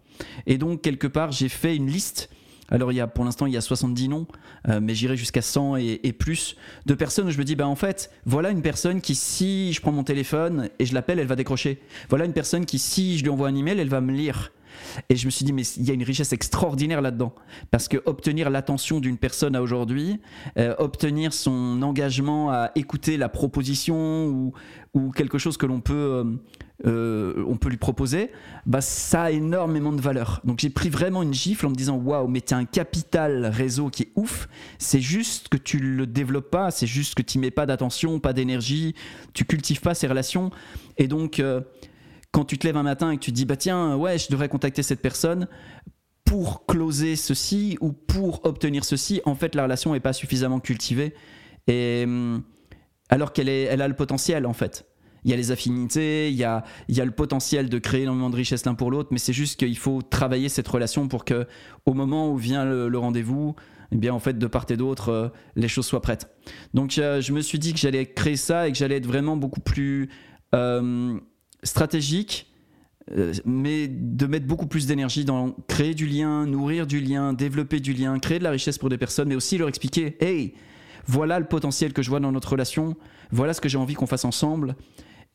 Et 0.46 0.58
donc, 0.58 0.82
quelque 0.82 1.06
part, 1.06 1.32
j'ai 1.32 1.48
fait 1.48 1.76
une 1.76 1.88
liste. 1.88 2.30
Alors, 2.70 2.92
il 2.92 2.94
y 2.94 3.00
a, 3.00 3.06
pour 3.06 3.24
l'instant, 3.24 3.46
il 3.46 3.52
y 3.52 3.56
a 3.56 3.60
70 3.60 4.08
noms, 4.08 4.26
euh, 4.68 4.80
mais 4.80 4.94
j'irai 4.94 5.16
jusqu'à 5.16 5.42
100 5.42 5.76
et, 5.76 6.12
plus 6.12 6.56
de 6.86 6.94
personnes 6.94 7.26
où 7.26 7.30
je 7.30 7.38
me 7.38 7.44
dis, 7.44 7.56
bah, 7.56 7.66
en 7.66 7.76
fait, 7.76 8.10
voilà 8.24 8.50
une 8.50 8.62
personne 8.62 9.00
qui, 9.00 9.14
si 9.14 9.72
je 9.72 9.80
prends 9.80 9.92
mon 9.92 10.04
téléphone 10.04 10.70
et 10.78 10.86
je 10.86 10.94
l'appelle, 10.94 11.18
elle 11.18 11.26
va 11.26 11.36
décrocher. 11.36 11.80
Voilà 12.08 12.24
une 12.24 12.32
personne 12.32 12.64
qui, 12.64 12.78
si 12.78 13.18
je 13.18 13.22
lui 13.22 13.30
envoie 13.30 13.48
un 13.48 13.54
email, 13.54 13.78
elle 13.78 13.88
va 13.88 14.00
me 14.00 14.12
lire. 14.12 14.52
Et 15.08 15.16
je 15.16 15.26
me 15.26 15.30
suis 15.30 15.44
dit, 15.44 15.52
mais 15.52 15.62
il 15.76 15.84
y 15.84 15.90
a 15.90 15.94
une 15.94 16.02
richesse 16.02 16.32
extraordinaire 16.32 17.00
là-dedans. 17.00 17.34
Parce 17.70 17.88
que 17.88 17.98
obtenir 18.06 18.50
l'attention 18.50 19.00
d'une 19.00 19.18
personne 19.18 19.56
à 19.56 19.62
aujourd'hui, 19.62 20.20
euh, 20.58 20.74
obtenir 20.78 21.32
son 21.32 21.82
engagement 21.82 22.50
à 22.50 22.70
écouter 22.74 23.16
la 23.16 23.28
proposition 23.28 24.28
ou, 24.28 24.52
quelque 25.16 25.38
chose 25.38 25.56
que 25.56 25.66
l'on 25.66 25.80
peut, 25.80 25.92
euh, 26.84 27.34
euh, 27.36 27.54
peut 27.56 27.68
lui 27.68 27.76
proposer, 27.76 28.30
bah, 28.64 28.80
ça 28.80 29.24
a 29.24 29.30
énormément 29.32 29.92
de 29.92 30.00
valeur. 30.00 30.40
Donc 30.44 30.60
j'ai 30.60 30.70
pris 30.70 30.88
vraiment 30.88 31.24
une 31.24 31.34
gifle 31.34 31.66
en 31.66 31.70
me 31.70 31.74
disant, 31.74 31.96
waouh, 31.96 32.28
mais 32.28 32.40
tu 32.40 32.54
as 32.54 32.58
un 32.58 32.64
capital 32.64 33.46
réseau 33.46 33.90
qui 33.90 34.04
est 34.04 34.12
ouf. 34.14 34.48
C'est 34.78 35.00
juste 35.00 35.48
que 35.48 35.56
tu 35.56 35.78
le 35.78 36.06
développes 36.06 36.50
pas, 36.50 36.70
c'est 36.70 36.86
juste 36.86 37.16
que 37.16 37.22
tu 37.22 37.40
mets 37.40 37.50
pas 37.50 37.66
d'attention, 37.66 38.20
pas 38.20 38.32
d'énergie, 38.32 38.94
tu 39.32 39.44
cultives 39.44 39.80
pas 39.80 39.94
ces 39.94 40.06
relations. 40.06 40.52
Et 40.96 41.08
donc 41.08 41.42
quand 42.34 42.44
tu 42.44 42.58
te 42.58 42.66
lèves 42.66 42.76
un 42.76 42.82
matin 42.82 43.12
et 43.12 43.16
que 43.16 43.22
tu 43.22 43.30
te 43.30 43.36
dis 43.36 43.44
bah 43.44 43.56
tiens 43.56 43.96
ouais 43.96 44.18
je 44.18 44.28
devrais 44.28 44.48
contacter 44.48 44.82
cette 44.82 45.00
personne 45.00 45.46
pour 46.24 46.66
closer 46.66 47.14
ceci 47.14 47.78
ou 47.80 47.92
pour 47.92 48.44
obtenir 48.44 48.84
ceci 48.84 49.22
en 49.24 49.36
fait 49.36 49.54
la 49.54 49.62
relation 49.62 49.92
n'est 49.92 50.00
pas 50.00 50.12
suffisamment 50.12 50.58
cultivée 50.58 51.14
et 51.68 52.02
hum, 52.04 52.42
alors 53.08 53.32
qu'elle 53.32 53.48
elle 53.48 53.80
a 53.80 53.86
le 53.86 53.94
potentiel 53.94 54.46
en 54.46 54.52
fait 54.52 54.84
il 55.24 55.30
y 55.30 55.32
a 55.32 55.36
les 55.36 55.50
affinités, 55.50 56.28
il 56.28 56.36
y 56.36 56.44
a, 56.44 56.64
il 56.88 56.96
y 56.96 57.00
a 57.00 57.04
le 57.04 57.10
potentiel 57.10 57.70
de 57.70 57.78
créer 57.78 58.02
énormément 58.02 58.28
de 58.28 58.36
richesse 58.36 58.66
l'un 58.66 58.74
pour 58.74 58.90
l'autre, 58.90 59.08
mais 59.10 59.18
c'est 59.18 59.32
juste 59.32 59.58
qu'il 59.58 59.78
faut 59.78 60.02
travailler 60.02 60.50
cette 60.50 60.68
relation 60.68 61.08
pour 61.08 61.24
que, 61.24 61.46
au 61.86 61.94
moment 61.94 62.30
où 62.30 62.36
vient 62.36 62.66
le, 62.66 62.98
rendez-vous, 62.98 63.54
eh 63.90 63.96
bien 63.96 64.12
en 64.12 64.18
fait 64.18 64.38
de 64.38 64.46
part 64.46 64.66
et 64.68 64.76
d'autre, 64.76 65.08
euh, 65.08 65.28
les 65.56 65.68
choses 65.68 65.86
soient 65.86 66.02
prêtes. 66.02 66.28
Donc 66.74 66.98
euh, 66.98 67.22
je 67.22 67.32
me 67.32 67.40
suis 67.40 67.58
dit 67.58 67.72
que 67.72 67.78
j'allais 67.78 68.04
créer 68.04 68.36
ça 68.36 68.68
et 68.68 68.72
que 68.72 68.76
j'allais 68.76 68.96
être 68.96 69.06
vraiment 69.06 69.38
beaucoup 69.38 69.60
plus 69.60 70.10
euh, 70.54 71.18
stratégique, 71.64 72.46
euh, 73.12 73.34
mais 73.44 73.88
de 73.88 74.26
mettre 74.26 74.46
beaucoup 74.46 74.66
plus 74.66 74.86
d'énergie 74.86 75.24
dans 75.24 75.54
créer 75.68 75.94
du 75.94 76.06
lien, 76.06 76.46
nourrir 76.46 76.86
du 76.86 77.00
lien, 77.00 77.32
développer 77.32 77.80
du 77.80 77.92
lien, 77.92 78.18
créer 78.18 78.38
de 78.38 78.44
la 78.44 78.50
richesse 78.50 78.78
pour 78.78 78.88
des 78.88 78.98
personnes, 78.98 79.28
mais 79.28 79.34
aussi 79.34 79.58
leur 79.58 79.68
expliquer, 79.68 80.16
hey, 80.20 80.54
voilà 81.06 81.38
le 81.38 81.44
potentiel 81.44 81.92
que 81.92 82.00
je 82.00 82.08
vois 82.08 82.20
dans 82.20 82.32
notre 82.32 82.52
relation, 82.52 82.96
voilà 83.30 83.52
ce 83.52 83.60
que 83.60 83.68
j'ai 83.68 83.76
envie 83.76 83.94
qu'on 83.94 84.06
fasse 84.06 84.24
ensemble, 84.24 84.74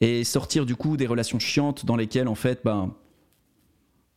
et 0.02 0.24
sortir 0.24 0.66
du 0.66 0.76
coup 0.76 0.98
des 0.98 1.06
relations 1.06 1.40
chiantes 1.40 1.86
dans 1.86 1.96
lesquelles 1.96 2.28
en 2.28 2.36
fait, 2.36 2.62
ben, 2.64 2.96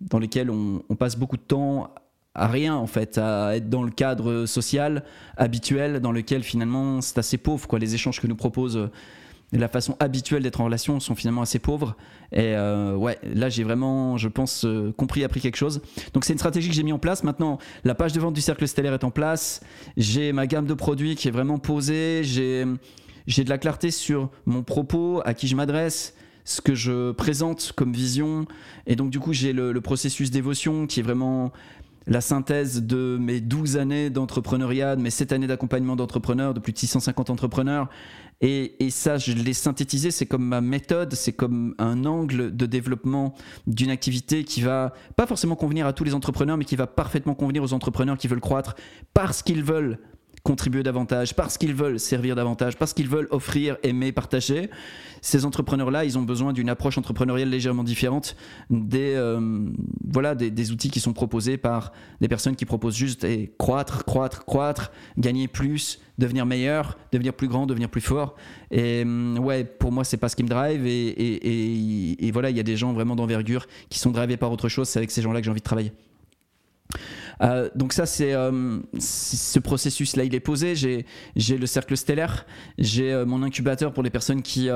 dans 0.01 0.19
lesquelles 0.19 0.51
on, 0.51 0.83
on 0.89 0.97
passe 0.97 1.17
beaucoup 1.17 1.37
de 1.37 1.43
temps 1.43 1.93
à 2.35 2.47
rien 2.49 2.75
en 2.75 2.87
fait, 2.87 3.19
à 3.19 3.57
être 3.57 3.69
dans 3.69 3.83
le 3.83 3.91
cadre 3.91 4.47
social 4.47 5.05
habituel 5.37 6.01
dans 6.01 6.13
lequel 6.13 6.43
finalement 6.43 7.03
c'est 7.03 7.19
assez 7.19 7.37
pauvre 7.37 7.69
quoi, 7.69 7.79
les 7.79 7.95
échanges 7.95 8.21
que 8.21 8.27
nous 8.27 8.37
proposent 8.37 8.89
la 9.53 9.69
façon 9.69 9.97
habituelle 10.01 10.43
d'être 10.43 10.61
en 10.61 10.65
relation 10.65 10.99
sont 11.01 11.15
finalement 11.15 11.43
assez 11.43 11.59
pauvres. 11.59 11.97
Et 12.33 12.55
euh, 12.57 12.95
ouais, 12.95 13.19
là 13.23 13.49
j'ai 13.49 13.65
vraiment, 13.65 14.17
je 14.17 14.29
pense, 14.29 14.65
euh, 14.65 14.93
compris, 14.97 15.25
appris 15.25 15.41
quelque 15.41 15.57
chose. 15.57 15.83
Donc 16.15 16.25
c'est 16.25 16.33
une 16.33 16.39
stratégie 16.39 16.69
que 16.69 16.75
j'ai 16.75 16.83
mis 16.83 16.93
en 16.93 16.99
place. 16.99 17.23
Maintenant, 17.23 17.59
la 17.85 17.95
page 17.95 18.13
de 18.13 18.21
vente 18.21 18.35
du 18.35 18.41
cercle 18.41 18.67
stellaire 18.67 18.95
est 18.95 19.05
en 19.05 19.11
place. 19.11 19.61
J'ai 19.97 20.33
ma 20.33 20.47
gamme 20.47 20.67
de 20.67 20.75
produits 20.75 21.17
qui 21.17 21.29
est 21.29 21.33
vraiment 21.33 21.59
posée. 21.59 22.23
J'ai 22.25 22.67
j'ai 23.27 23.45
de 23.45 23.51
la 23.51 23.59
clarté 23.59 23.91
sur 23.91 24.31
mon 24.47 24.63
propos, 24.63 25.23
à 25.25 25.35
qui 25.35 25.47
je 25.47 25.57
m'adresse, 25.57 26.15
ce 26.45 26.61
que 26.61 26.75
je 26.75 27.13
présente 27.13 27.73
comme 27.77 27.93
vision. 27.93 28.47
Et 28.87 28.97
donc, 28.97 29.11
du 29.11 29.21
coup, 29.21 29.33
j'ai 29.33 29.53
le, 29.53 29.81
processus 29.81 30.31
d'évolution 30.31 30.87
qui 30.87 31.01
est 31.01 31.03
vraiment 31.03 31.53
la 32.07 32.21
synthèse 32.21 32.83
de 32.83 33.17
mes 33.21 33.41
12 33.41 33.77
années 33.77 34.11
d'entrepreneuriat, 34.11 34.97
de 34.97 35.03
mes 35.03 35.11
7 35.11 35.33
années 35.33 35.47
d'accompagnement 35.47 35.97
d'entrepreneurs, 35.97 36.55
de 36.55 36.61
plus 36.61 36.73
de 36.73 36.79
650 36.79 37.31
entrepreneurs. 37.31 37.89
Et, 38.45 38.91
ça, 38.91 39.19
je 39.19 39.33
l'ai 39.33 39.53
synthétisé, 39.53 40.11
c'est 40.11 40.27
comme 40.27 40.45
ma 40.45 40.61
méthode, 40.61 41.15
c'est 41.15 41.33
comme 41.33 41.77
un 41.79 42.05
angle 42.05 42.55
de 42.55 42.67
développement 42.67 43.35
d'une 43.69 43.91
activité 43.91 44.43
qui 44.43 44.63
va 44.63 44.95
pas 45.17 45.29
forcément 45.29 45.55
convenir 45.55 45.87
à 45.87 45.93
tous 45.93 46.03
les 46.03 46.13
entrepreneurs, 46.13 46.57
mais 46.57 46.65
qui 46.65 46.75
va 46.75 46.89
parfaitement 46.89 47.37
convenir 47.37 47.63
aux 47.63 47.73
entrepreneurs 47.73 48.19
qui 48.19 48.27
veulent 48.27 48.41
croître 48.41 48.75
parce 49.15 49.45
qu'ils 49.45 49.63
veulent 49.63 50.01
contribuer 50.43 50.83
davantage, 50.83 51.35
parce 51.35 51.57
qu'ils 51.57 51.75
veulent 51.75 52.01
servir 52.01 52.35
davantage, 52.35 52.77
parce 52.77 52.93
qu'ils 52.93 53.09
veulent 53.09 53.29
offrir, 53.31 53.77
aimer, 53.83 54.11
partager. 54.11 54.71
Ces 55.21 55.45
entrepreneurs-là, 55.45 56.05
ils 56.05 56.19
ont 56.19 56.23
besoin 56.23 56.53
d'une 56.53 56.69
approche 56.69 56.99
entrepreneuriale 56.99 57.49
légèrement 57.49 57.85
différente 57.85 58.35
des, 58.69 59.15
euh, 59.15 59.69
voilà, 60.05 60.35
des, 60.35 60.73
outils 60.73 60.91
qui 60.91 60.99
sont 60.99 61.13
proposés 61.13 61.59
par 61.59 61.93
des 62.21 62.27
personnes 62.27 62.57
qui 62.57 62.65
proposent 62.65 62.97
juste 62.97 63.23
et 63.23 63.53
croître, 63.57 64.05
croître, 64.05 64.45
croître, 64.45 64.91
gagner 65.17 65.47
plus, 65.47 66.01
devenir 66.19 66.45
meilleur, 66.45 66.99
devenir 67.13 67.35
plus 67.35 67.47
grand, 67.47 67.67
devenir 67.67 67.89
plus 67.89 68.01
fort. 68.01 68.35
Et 68.73 69.05
euh, 69.07 69.37
ouais, 69.39 69.63
pour 69.63 69.93
moi, 69.93 70.03
c'est 70.03 70.17
pas 70.17 70.29
ce 70.29 70.35
qui 70.35 70.43
me 70.43 70.49
drive. 70.49 70.85
Et, 70.87 71.09
et, 71.09 72.27
et 72.27 72.31
voilà, 72.33 72.51
il 72.51 72.57
y 72.57 72.61
a 72.61 72.65
des 72.65 72.77
gens 72.77 72.93
vraiment 72.93 73.15
d'envergure 73.15 73.67
qui 73.91 74.01
sont 74.01 74.11
drivés 74.11 74.37
par 74.37 74.51
autre 74.51 74.69
chose. 74.69 74.89
C'est 74.89 74.99
avec 74.99 75.13
ces 75.13 75.23
gens-là 75.23 75.39
que 75.39 75.45
j'ai 75.45 75.51
envie 75.51 75.61
de 75.61 75.65
travailler. 75.65 75.93
Euh, 77.41 77.69
donc 77.75 77.93
ça, 77.93 78.07
c'est 78.07 78.33
euh, 78.33 78.79
ce 78.99 79.59
processus-là, 79.59 80.25
il 80.25 80.35
est 80.35 80.41
posé. 80.41 80.75
J'ai 80.75 81.59
le 81.59 81.67
cercle 81.67 81.97
stellaire, 81.97 82.47
j'ai 82.79 83.13
euh, 83.13 83.25
mon 83.25 83.43
incubateur 83.43 83.93
pour 83.93 84.03
les 84.03 84.11
personnes 84.11 84.43
qui, 84.43 84.69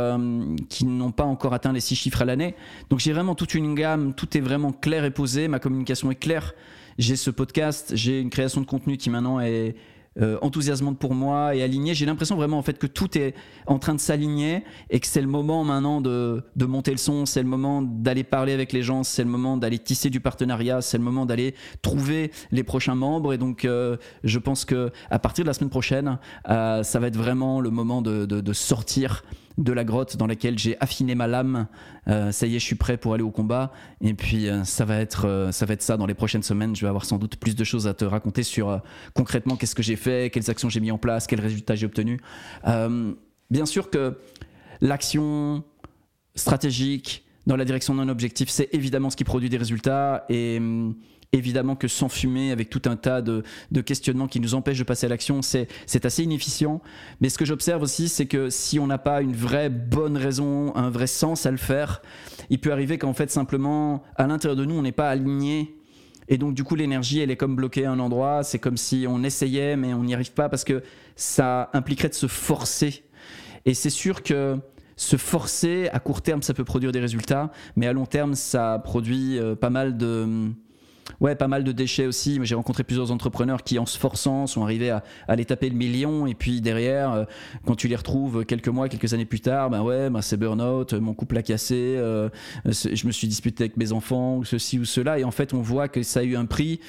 qui 0.68 0.84
n'ont 0.84 1.12
pas 1.12 1.24
encore 1.24 1.54
atteint 1.54 1.72
les 1.72 1.80
six 1.80 1.96
chiffres 1.96 2.22
à 2.22 2.24
l'année. 2.24 2.54
Donc 2.90 3.00
j'ai 3.00 3.12
vraiment 3.12 3.34
toute 3.34 3.54
une 3.54 3.74
gamme, 3.74 4.14
tout 4.14 4.36
est 4.36 4.40
vraiment 4.40 4.72
clair 4.72 5.04
et 5.04 5.10
posé, 5.10 5.48
ma 5.48 5.58
communication 5.58 6.10
est 6.10 6.16
claire. 6.16 6.54
J'ai 6.98 7.16
ce 7.16 7.30
podcast, 7.30 7.92
j'ai 7.94 8.20
une 8.20 8.30
création 8.30 8.60
de 8.60 8.66
contenu 8.66 8.96
qui 8.96 9.10
maintenant 9.10 9.40
est 9.40 9.74
euh, 10.20 10.38
enthousiasmante 10.42 10.98
pour 10.98 11.14
moi 11.14 11.54
et 11.54 11.62
alignée. 11.62 11.94
J'ai 11.94 12.06
l'impression 12.06 12.36
vraiment 12.36 12.58
en 12.58 12.62
fait 12.62 12.78
que 12.78 12.86
tout 12.86 13.16
est 13.18 13.34
en 13.66 13.78
train 13.78 13.94
de 13.94 14.00
s'aligner 14.00 14.64
et 14.90 15.00
que 15.00 15.06
c'est 15.06 15.20
le 15.20 15.26
moment 15.26 15.64
maintenant 15.64 16.00
de, 16.00 16.42
de 16.56 16.64
monter 16.66 16.90
le 16.90 16.96
son, 16.96 17.26
c'est 17.26 17.42
le 17.42 17.48
moment 17.48 17.82
d'aller 17.82 18.24
parler 18.24 18.52
avec 18.52 18.72
les 18.72 18.82
gens, 18.82 19.04
c'est 19.04 19.24
le 19.24 19.30
moment 19.30 19.56
d'aller 19.56 19.78
tisser 19.78 20.10
du 20.10 20.20
partenariat, 20.20 20.80
c'est 20.80 20.98
le 20.98 21.04
moment 21.04 21.26
d'aller 21.26 21.54
trouver 21.82 22.30
les 22.50 22.62
prochains 22.62 22.94
membres. 22.94 23.32
Et 23.32 23.38
donc, 23.38 23.64
euh, 23.64 23.96
je 24.24 24.38
pense 24.38 24.64
que 24.64 24.90
à 25.10 25.18
partir 25.18 25.44
de 25.44 25.48
la 25.48 25.54
semaine 25.54 25.70
prochaine, 25.70 26.18
euh, 26.48 26.82
ça 26.82 26.98
va 26.98 27.08
être 27.08 27.16
vraiment 27.16 27.60
le 27.60 27.70
moment 27.70 28.02
de, 28.02 28.26
de, 28.26 28.40
de 28.40 28.52
sortir 28.52 29.22
de 29.58 29.72
la 29.72 29.84
grotte 29.84 30.16
dans 30.16 30.26
laquelle 30.26 30.58
j'ai 30.58 30.76
affiné 30.80 31.14
ma 31.14 31.26
lame. 31.26 31.66
Euh, 32.08 32.30
ça 32.32 32.46
y 32.46 32.56
est, 32.56 32.58
je 32.58 32.64
suis 32.64 32.76
prêt 32.76 32.96
pour 32.96 33.14
aller 33.14 33.22
au 33.22 33.30
combat. 33.30 33.72
Et 34.00 34.14
puis 34.14 34.48
euh, 34.48 34.64
ça 34.64 34.84
va 34.84 34.98
être 34.98 35.26
euh, 35.26 35.52
ça 35.52 35.66
va 35.66 35.74
être 35.74 35.82
ça 35.82 35.96
dans 35.96 36.06
les 36.06 36.14
prochaines 36.14 36.42
semaines. 36.42 36.76
Je 36.76 36.82
vais 36.82 36.88
avoir 36.88 37.04
sans 37.04 37.18
doute 37.18 37.36
plus 37.36 37.56
de 37.56 37.64
choses 37.64 37.86
à 37.86 37.94
te 37.94 38.04
raconter 38.04 38.42
sur 38.42 38.80
concrètement 39.14 39.56
qu'est-ce 39.56 39.74
que 39.74 39.82
j'ai 39.82 39.96
fait, 39.96 40.30
quelles 40.30 40.50
actions 40.50 40.68
j'ai 40.68 40.80
mis 40.80 40.90
en 40.90 40.98
place, 40.98 41.26
quels 41.26 41.40
résultats 41.40 41.74
j'ai 41.74 41.86
obtenus. 41.86 42.20
bien 43.50 43.66
sûr 43.66 43.90
que 43.90 44.18
l'action 44.80 45.64
stratégique 46.34 47.24
dans 47.46 47.56
la 47.56 47.64
direction 47.64 47.94
d'un 47.94 48.08
objectif, 48.08 48.48
c'est 48.50 48.68
évidemment 48.72 49.08
ce 49.08 49.16
qui 49.16 49.24
produit 49.24 49.48
des 49.48 49.56
résultats 49.56 50.24
et 50.28 50.58
hum, 50.58 50.96
évidemment 51.36 51.76
que 51.76 51.88
sans 51.88 52.08
fumer, 52.08 52.50
avec 52.50 52.70
tout 52.70 52.82
un 52.86 52.96
tas 52.96 53.22
de, 53.22 53.42
questionnements 53.84 54.26
qui 54.26 54.40
nous 54.40 54.54
empêchent 54.54 54.78
de 54.78 54.84
passer 54.84 55.06
à 55.06 55.08
l'action, 55.08 55.40
c'est 55.42 55.68
assez 56.04 56.22
inefficient. 56.24 56.80
Mais 57.20 57.28
ce 57.28 57.38
que 57.38 57.44
j'observe 57.44 57.82
aussi, 57.82 58.08
c'est 58.08 58.26
que 58.26 58.50
si 58.50 58.78
on 58.78 58.86
n'a 58.86 58.98
pas 58.98 59.22
une 59.22 59.34
vraie 59.34 59.70
bonne 59.70 60.16
raison, 60.16 60.74
un 60.76 60.90
vrai 60.90 61.06
sens 61.06 61.46
à 61.46 61.50
le 61.50 61.56
faire, 61.56 62.02
il 62.50 62.60
peut 62.60 62.72
arriver 62.72 62.98
qu'en 62.98 63.12
fait, 63.14 63.30
simplement, 63.30 64.02
à 64.16 64.26
l'intérieur 64.26 64.56
de 64.56 64.64
nous, 64.64 64.74
on 64.74 64.82
n'est 64.82 64.92
pas 64.92 65.10
aligné. 65.10 65.76
Et 66.28 66.38
donc, 66.38 66.54
du 66.54 66.64
coup, 66.64 66.74
l'énergie, 66.74 67.20
elle 67.20 67.30
est 67.30 67.36
comme 67.36 67.54
bloquée 67.54 67.84
à 67.84 67.92
un 67.92 68.00
endroit. 68.00 68.42
C'est 68.42 68.58
comme 68.58 68.76
si 68.76 69.06
on 69.08 69.22
essayait, 69.22 69.76
mais 69.76 69.94
on 69.94 70.02
n'y 70.02 70.14
arrive 70.14 70.32
pas 70.32 70.48
parce 70.48 70.64
que 70.64 70.82
ça 71.14 71.70
impliquerait 71.72 72.08
de 72.08 72.14
se 72.14 72.26
forcer. 72.26 73.04
Et 73.64 73.74
c'est 73.74 73.90
sûr 73.90 74.22
que 74.22 74.58
se 74.96 75.16
forcer, 75.16 75.88
à 75.92 76.00
court 76.00 76.22
terme, 76.22 76.42
ça 76.42 76.54
peut 76.54 76.64
produire 76.64 76.90
des 76.90 77.00
résultats, 77.00 77.52
mais 77.76 77.86
à 77.86 77.92
long 77.92 78.06
terme, 78.06 78.34
ça 78.34 78.80
produit 78.82 79.38
euh, 79.38 79.54
pas 79.54 79.68
mal 79.70 79.98
de 79.98 80.50
Ouais, 81.20 81.34
pas 81.34 81.48
mal 81.48 81.64
de 81.64 81.72
déchets 81.72 82.06
aussi. 82.06 82.38
J'ai 82.42 82.54
rencontré 82.54 82.84
plusieurs 82.84 83.10
entrepreneurs 83.10 83.62
qui, 83.62 83.78
en 83.78 83.86
se 83.86 83.98
forçant, 83.98 84.46
sont 84.46 84.62
arrivés 84.62 84.90
à, 84.90 85.02
aller 85.28 85.44
taper 85.44 85.68
le 85.68 85.76
million. 85.76 86.26
Et 86.26 86.34
puis 86.34 86.60
derrière, 86.60 87.12
euh, 87.12 87.24
quand 87.64 87.74
tu 87.74 87.88
les 87.88 87.96
retrouves 87.96 88.44
quelques 88.44 88.68
mois, 88.68 88.88
quelques 88.88 89.14
années 89.14 89.24
plus 89.24 89.40
tard, 89.40 89.70
ben 89.70 89.82
ouais, 89.82 90.10
ben 90.10 90.20
c'est 90.20 90.36
burn-out, 90.36 90.92
mon 90.94 91.14
couple 91.14 91.38
a 91.38 91.42
cassé, 91.42 91.74
euh, 91.76 92.28
je 92.64 93.06
me 93.06 93.12
suis 93.12 93.28
disputé 93.28 93.64
avec 93.64 93.76
mes 93.76 93.92
enfants, 93.92 94.42
ceci 94.44 94.78
ou 94.78 94.84
cela. 94.84 95.18
Et 95.18 95.24
en 95.24 95.30
fait, 95.30 95.54
on 95.54 95.62
voit 95.62 95.88
que 95.88 96.02
ça 96.02 96.20
a 96.20 96.22
eu 96.22 96.36
un 96.36 96.46
prix 96.46 96.80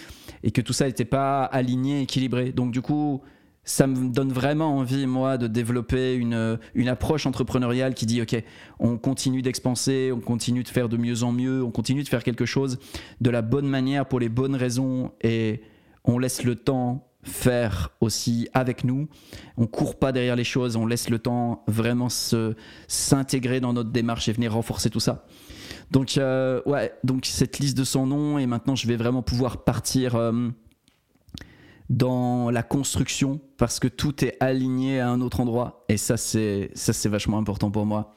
et 0.44 0.52
que 0.52 0.62
tout 0.62 0.74
ça 0.74 0.86
n'était 0.86 1.06
pas 1.06 1.44
aligné, 1.44 2.02
équilibré. 2.02 2.52
Donc 2.52 2.72
du 2.72 2.82
coup, 2.82 3.22
ça 3.68 3.86
me 3.86 4.10
donne 4.10 4.32
vraiment 4.32 4.78
envie, 4.78 5.06
moi, 5.06 5.38
de 5.38 5.48
développer 5.48 6.16
une, 6.16 6.58
une 6.74 6.88
approche 6.88 7.26
entrepreneuriale 7.26 7.94
qui 7.94 8.06
dit, 8.06 8.22
OK, 8.22 8.42
on 8.80 8.98
continue 8.98 9.42
d'expanser, 9.42 10.12
on 10.14 10.22
continue 10.22 10.64
de 10.64 10.70
faire 10.70 10.88
de 10.88 10.96
mieux 10.96 11.24
en 11.24 11.34
mieux, 11.34 11.62
on 11.64 11.72
continue 11.72 12.02
de 12.02 12.08
faire 12.08 12.24
quelque 12.24 12.46
chose 12.46 12.80
de 13.20 13.30
la 13.30 13.42
bonne 13.42 13.68
manière 13.68 14.06
pour 14.06 14.22
les 14.22 14.30
bonnes 14.30 14.56
raisons 14.56 15.12
et 15.22 15.62
on 16.06 16.18
laisse 16.18 16.44
le 16.44 16.56
temps 16.56 17.10
faire 17.24 17.92
aussi 18.00 18.48
avec 18.54 18.86
nous. 18.86 19.10
On 19.58 19.68
court 19.68 20.00
pas 20.00 20.14
derrière 20.14 20.38
les 20.38 20.46
choses, 20.46 20.78
on 20.78 20.86
laisse 20.86 21.10
le 21.10 21.20
temps 21.20 21.66
vraiment 21.68 22.08
se 22.08 22.56
s'intégrer 22.88 23.60
dans 23.60 23.74
notre 23.74 23.92
démarche 23.92 24.30
et 24.30 24.32
venir 24.32 24.54
renforcer 24.54 24.90
tout 24.90 25.02
ça. 25.02 25.26
Donc 25.92 26.18
euh, 26.18 26.62
ouais, 26.66 26.94
donc 27.04 27.26
cette 27.26 27.60
liste 27.60 27.78
de 27.78 27.84
son 27.84 28.06
nom 28.06 28.40
et 28.40 28.46
maintenant 28.46 28.76
je 28.76 28.88
vais 28.88 28.96
vraiment 28.96 29.24
pouvoir 29.24 29.66
partir 29.66 30.16
euh, 30.16 30.50
dans 31.90 32.50
la 32.50 32.64
construction 32.64 33.40
parce 33.58 33.80
que 33.80 33.88
tout 33.88 34.24
est 34.26 34.36
aligné 34.40 35.00
à 35.00 35.10
un 35.10 35.22
autre 35.22 35.40
endroit 35.40 35.86
et 35.88 35.98
ça 35.98 36.18
c'est 36.18 36.70
ça 36.74 36.94
c'est 36.94 37.10
vachement 37.10 37.38
important 37.38 37.72
pour 37.72 37.86
moi. 37.86 38.16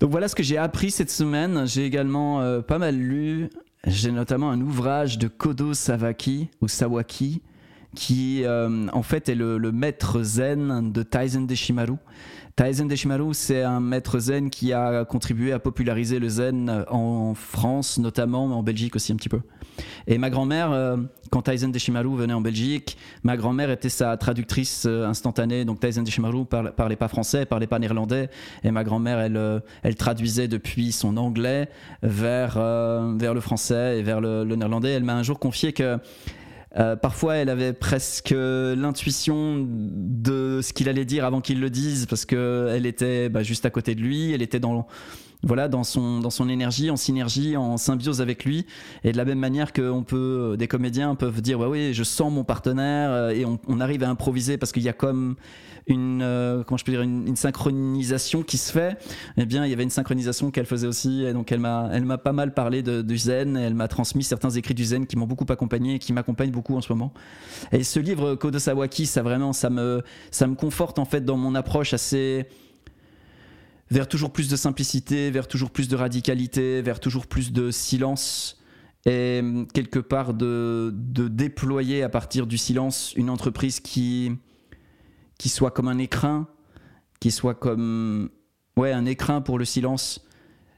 Donc 0.00 0.10
voilà 0.10 0.28
ce 0.28 0.34
que 0.34 0.42
j'ai 0.42 0.56
appris 0.56 0.90
cette 0.90 1.10
semaine. 1.10 1.66
J'ai 1.66 1.84
également 1.84 2.40
euh, 2.40 2.60
pas 2.60 2.78
mal 2.78 2.96
lu. 2.96 3.50
J'ai 3.86 4.12
notamment 4.12 4.50
un 4.50 4.60
ouvrage 4.60 5.18
de 5.18 5.28
Kodo 5.28 5.74
Sawaki 5.74 6.48
ou 6.60 6.68
Sawaki 6.68 7.42
qui 7.94 8.44
euh, 8.44 8.86
en 8.92 9.02
fait 9.02 9.28
est 9.28 9.34
le, 9.34 9.58
maître 9.72 10.22
zen 10.22 10.92
de 10.92 11.02
Taizen 11.02 11.46
Deshimaru. 11.46 11.96
Taizen 12.56 12.88
Deshimaru, 12.88 13.32
c'est 13.32 13.62
un 13.62 13.80
maître 13.80 14.18
zen 14.18 14.50
qui 14.50 14.72
a 14.72 15.04
contribué 15.04 15.52
à 15.52 15.58
populariser 15.58 16.18
le 16.18 16.28
zen 16.28 16.84
en 16.88 17.34
France 17.34 17.98
notamment, 17.98 18.48
mais 18.48 18.54
en 18.54 18.62
Belgique 18.62 18.96
aussi 18.96 19.12
un 19.12 19.16
petit 19.16 19.28
peu. 19.28 19.40
Et 20.06 20.18
ma 20.18 20.30
grand-mère, 20.30 20.72
euh, 20.72 20.96
quand 21.30 21.42
Taizen 21.42 21.70
Deshimaru 21.70 22.16
venait 22.16 22.32
en 22.32 22.40
Belgique, 22.40 22.96
ma 23.22 23.36
grand-mère 23.36 23.70
était 23.70 23.88
sa 23.88 24.16
traductrice 24.16 24.84
euh, 24.86 25.06
instantanée. 25.06 25.64
Donc 25.64 25.80
Taizen 25.80 26.04
Deshimaru 26.04 26.44
parlait, 26.44 26.70
parlait 26.70 26.96
pas 26.96 27.08
français, 27.08 27.46
parlait 27.46 27.66
pas 27.66 27.78
néerlandais. 27.78 28.30
Et 28.64 28.70
ma 28.70 28.84
grand-mère, 28.84 29.20
elle, 29.20 29.36
euh, 29.36 29.60
elle 29.82 29.94
traduisait 29.94 30.48
depuis 30.48 30.92
son 30.92 31.16
anglais 31.16 31.68
vers, 32.02 32.54
vers 33.16 33.34
le 33.34 33.40
français 33.40 33.98
et 33.98 34.02
vers 34.02 34.20
le, 34.20 34.44
néerlandais. 34.44 34.90
Elle 34.90 35.04
m'a 35.04 35.14
un 35.14 35.22
jour 35.22 35.38
confié 35.38 35.72
que 35.72 35.98
parfois, 36.74 37.36
elle 37.36 37.48
avait 37.48 37.72
presque 37.72 38.34
l'intuition 38.36 39.66
de 39.68 40.60
ce 40.62 40.72
qu'il 40.72 40.88
allait 40.88 41.04
dire 41.04 41.24
avant 41.24 41.40
qu'il 41.40 41.60
le 41.60 41.70
dise, 41.70 42.06
parce 42.06 42.24
qu'elle 42.24 42.86
était 42.86 43.28
bah, 43.28 43.42
juste 43.42 43.66
à 43.66 43.70
côté 43.70 43.94
de 43.94 44.00
lui, 44.00 44.32
elle 44.32 44.42
était 44.42 44.60
dans, 44.60 44.86
voilà, 45.42 45.68
dans 45.68 45.84
son, 45.84 46.20
dans 46.20 46.30
son 46.30 46.48
énergie, 46.48 46.90
en 46.90 46.96
synergie, 46.96 47.56
en 47.56 47.76
symbiose 47.76 48.20
avec 48.20 48.44
lui. 48.44 48.66
Et 49.04 49.12
de 49.12 49.16
la 49.16 49.24
même 49.24 49.38
manière 49.38 49.72
que 49.72 49.90
on 49.90 50.02
peut, 50.02 50.56
des 50.58 50.68
comédiens 50.68 51.14
peuvent 51.14 51.40
dire, 51.40 51.58
ouais, 51.60 51.66
oui, 51.66 51.94
je 51.94 52.02
sens 52.02 52.32
mon 52.32 52.44
partenaire, 52.44 53.10
euh, 53.10 53.30
et 53.30 53.44
on, 53.44 53.80
arrive 53.80 54.02
à 54.02 54.10
improviser 54.10 54.58
parce 54.58 54.72
qu'il 54.72 54.82
y 54.82 54.88
a 54.88 54.92
comme 54.92 55.36
une, 55.86 56.20
euh, 56.22 56.62
comment 56.62 56.76
je 56.76 56.84
peux 56.84 56.92
dire, 56.92 57.00
une, 57.00 57.36
synchronisation 57.36 58.42
qui 58.42 58.58
se 58.58 58.70
fait. 58.70 58.98
Eh 59.38 59.46
bien, 59.46 59.64
il 59.64 59.70
y 59.70 59.72
avait 59.72 59.82
une 59.82 59.90
synchronisation 59.90 60.50
qu'elle 60.50 60.66
faisait 60.66 60.86
aussi, 60.86 61.24
et 61.24 61.32
donc 61.32 61.50
elle 61.52 61.60
m'a, 61.60 61.88
elle 61.92 62.04
m'a 62.04 62.18
pas 62.18 62.32
mal 62.32 62.52
parlé 62.52 62.82
de, 62.82 63.00
du 63.00 63.16
zen, 63.16 63.56
elle 63.56 63.74
m'a 63.74 63.88
transmis 63.88 64.22
certains 64.22 64.50
écrits 64.50 64.74
du 64.74 64.84
zen 64.84 65.06
qui 65.06 65.16
m'ont 65.16 65.26
beaucoup 65.26 65.50
accompagné 65.50 65.94
et 65.94 65.98
qui 65.98 66.12
m'accompagnent 66.12 66.50
beaucoup 66.50 66.76
en 66.76 66.82
ce 66.82 66.92
moment. 66.92 67.14
Et 67.72 67.82
ce 67.82 67.98
livre, 67.98 68.34
Kodo 68.34 68.58
Sawaki, 68.58 69.06
ça 69.06 69.22
vraiment, 69.22 69.54
ça 69.54 69.70
me, 69.70 70.02
ça 70.30 70.46
me 70.46 70.54
conforte 70.54 70.98
en 70.98 71.06
fait 71.06 71.24
dans 71.24 71.38
mon 71.38 71.54
approche 71.54 71.94
assez 71.94 72.46
vers 73.90 74.08
toujours 74.08 74.32
plus 74.32 74.48
de 74.48 74.56
simplicité, 74.56 75.30
vers 75.30 75.48
toujours 75.48 75.70
plus 75.70 75.88
de 75.88 75.96
radicalité, 75.96 76.82
vers 76.82 77.00
toujours 77.00 77.26
plus 77.26 77.52
de 77.52 77.70
silence 77.70 78.60
et 79.06 79.40
hum, 79.40 79.66
quelque 79.66 79.98
part 79.98 80.34
de, 80.34 80.92
déployer 80.94 82.02
à 82.02 82.08
partir 82.08 82.46
du 82.46 82.58
silence 82.58 83.12
une 83.16 83.30
entreprise 83.30 83.80
qui, 83.80 84.32
qui 85.38 85.48
soit 85.48 85.70
comme 85.70 85.88
un 85.88 85.98
écrin, 85.98 86.48
qui 87.18 87.30
soit 87.30 87.54
comme 87.54 88.30
ouais, 88.76 88.92
un 88.92 89.06
écrin 89.06 89.40
pour 89.40 89.58
le 89.58 89.64
silence. 89.64 90.24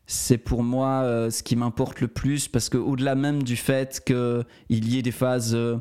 C'est 0.07 0.39
pour 0.39 0.63
moi 0.63 1.03
euh, 1.03 1.31
ce 1.31 1.43
qui 1.43 1.57
m'importe 1.57 2.01
le 2.01 2.09
plus 2.09 2.49
parce 2.49 2.69
que 2.69 2.77
au-delà 2.77 3.15
même 3.15 3.43
du 3.43 3.57
fait 3.57 4.03
qu'il 4.05 4.89
y 4.89 4.99
ait 4.99 5.03
des 5.03 5.13
phases 5.13 5.55
euh, 5.55 5.79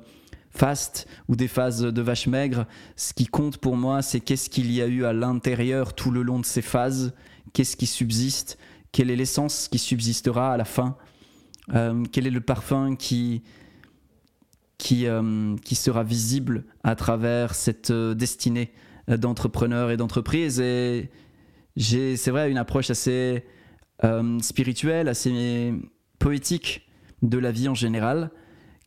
fastes 0.52 1.08
ou 1.28 1.36
des 1.36 1.48
phases 1.48 1.82
de 1.82 2.02
vache 2.02 2.28
maigre. 2.28 2.66
Ce 2.96 3.14
qui 3.14 3.26
compte 3.26 3.58
pour 3.58 3.78
moi, 3.78 4.02
c'est 4.02 4.20
qu'est-ce 4.20 4.50
qu'il 4.50 4.72
y 4.72 4.82
a 4.82 4.88
eu 4.88 5.06
à 5.06 5.14
l'intérieur 5.14 5.94
tout 5.94 6.12
le 6.12 6.22
long 6.22 6.40
de 6.40 6.46
ces 6.46 6.62
phases, 6.62 7.14
qu'est-ce 7.54 7.76
qui 7.76 7.88
subsiste, 7.88 8.58
quelle 8.92 9.10
est 9.10 9.16
l'essence 9.16 9.68
qui 9.68 9.80
subsistera 9.80 10.54
à 10.54 10.58
la 10.58 10.66
fin, 10.66 10.98
euh, 11.74 12.04
quel 12.12 12.28
est 12.28 12.32
le 12.32 12.42
parfum 12.42 12.96
qui, 12.96 13.44
qui, 14.78 15.08
euh, 15.08 15.56
qui 15.64 15.76
sera 15.76 16.04
visible 16.04 16.66
à 16.84 16.96
travers 16.96 17.56
cette 17.56 17.92
euh, 17.92 18.14
destinée 18.14 18.72
d'entrepreneurs 19.08 19.92
et 19.92 19.98
d'entreprises? 19.98 20.60
Et 20.60 21.10
c'est 21.78 22.32
vrai, 22.32 22.52
une 22.52 22.58
approche 22.58 22.90
assez 22.90 23.46
spirituelle, 24.42 25.08
assez 25.08 25.74
poétique 26.18 26.90
de 27.22 27.38
la 27.38 27.52
vie 27.52 27.68
en 27.68 27.76
général, 27.76 28.32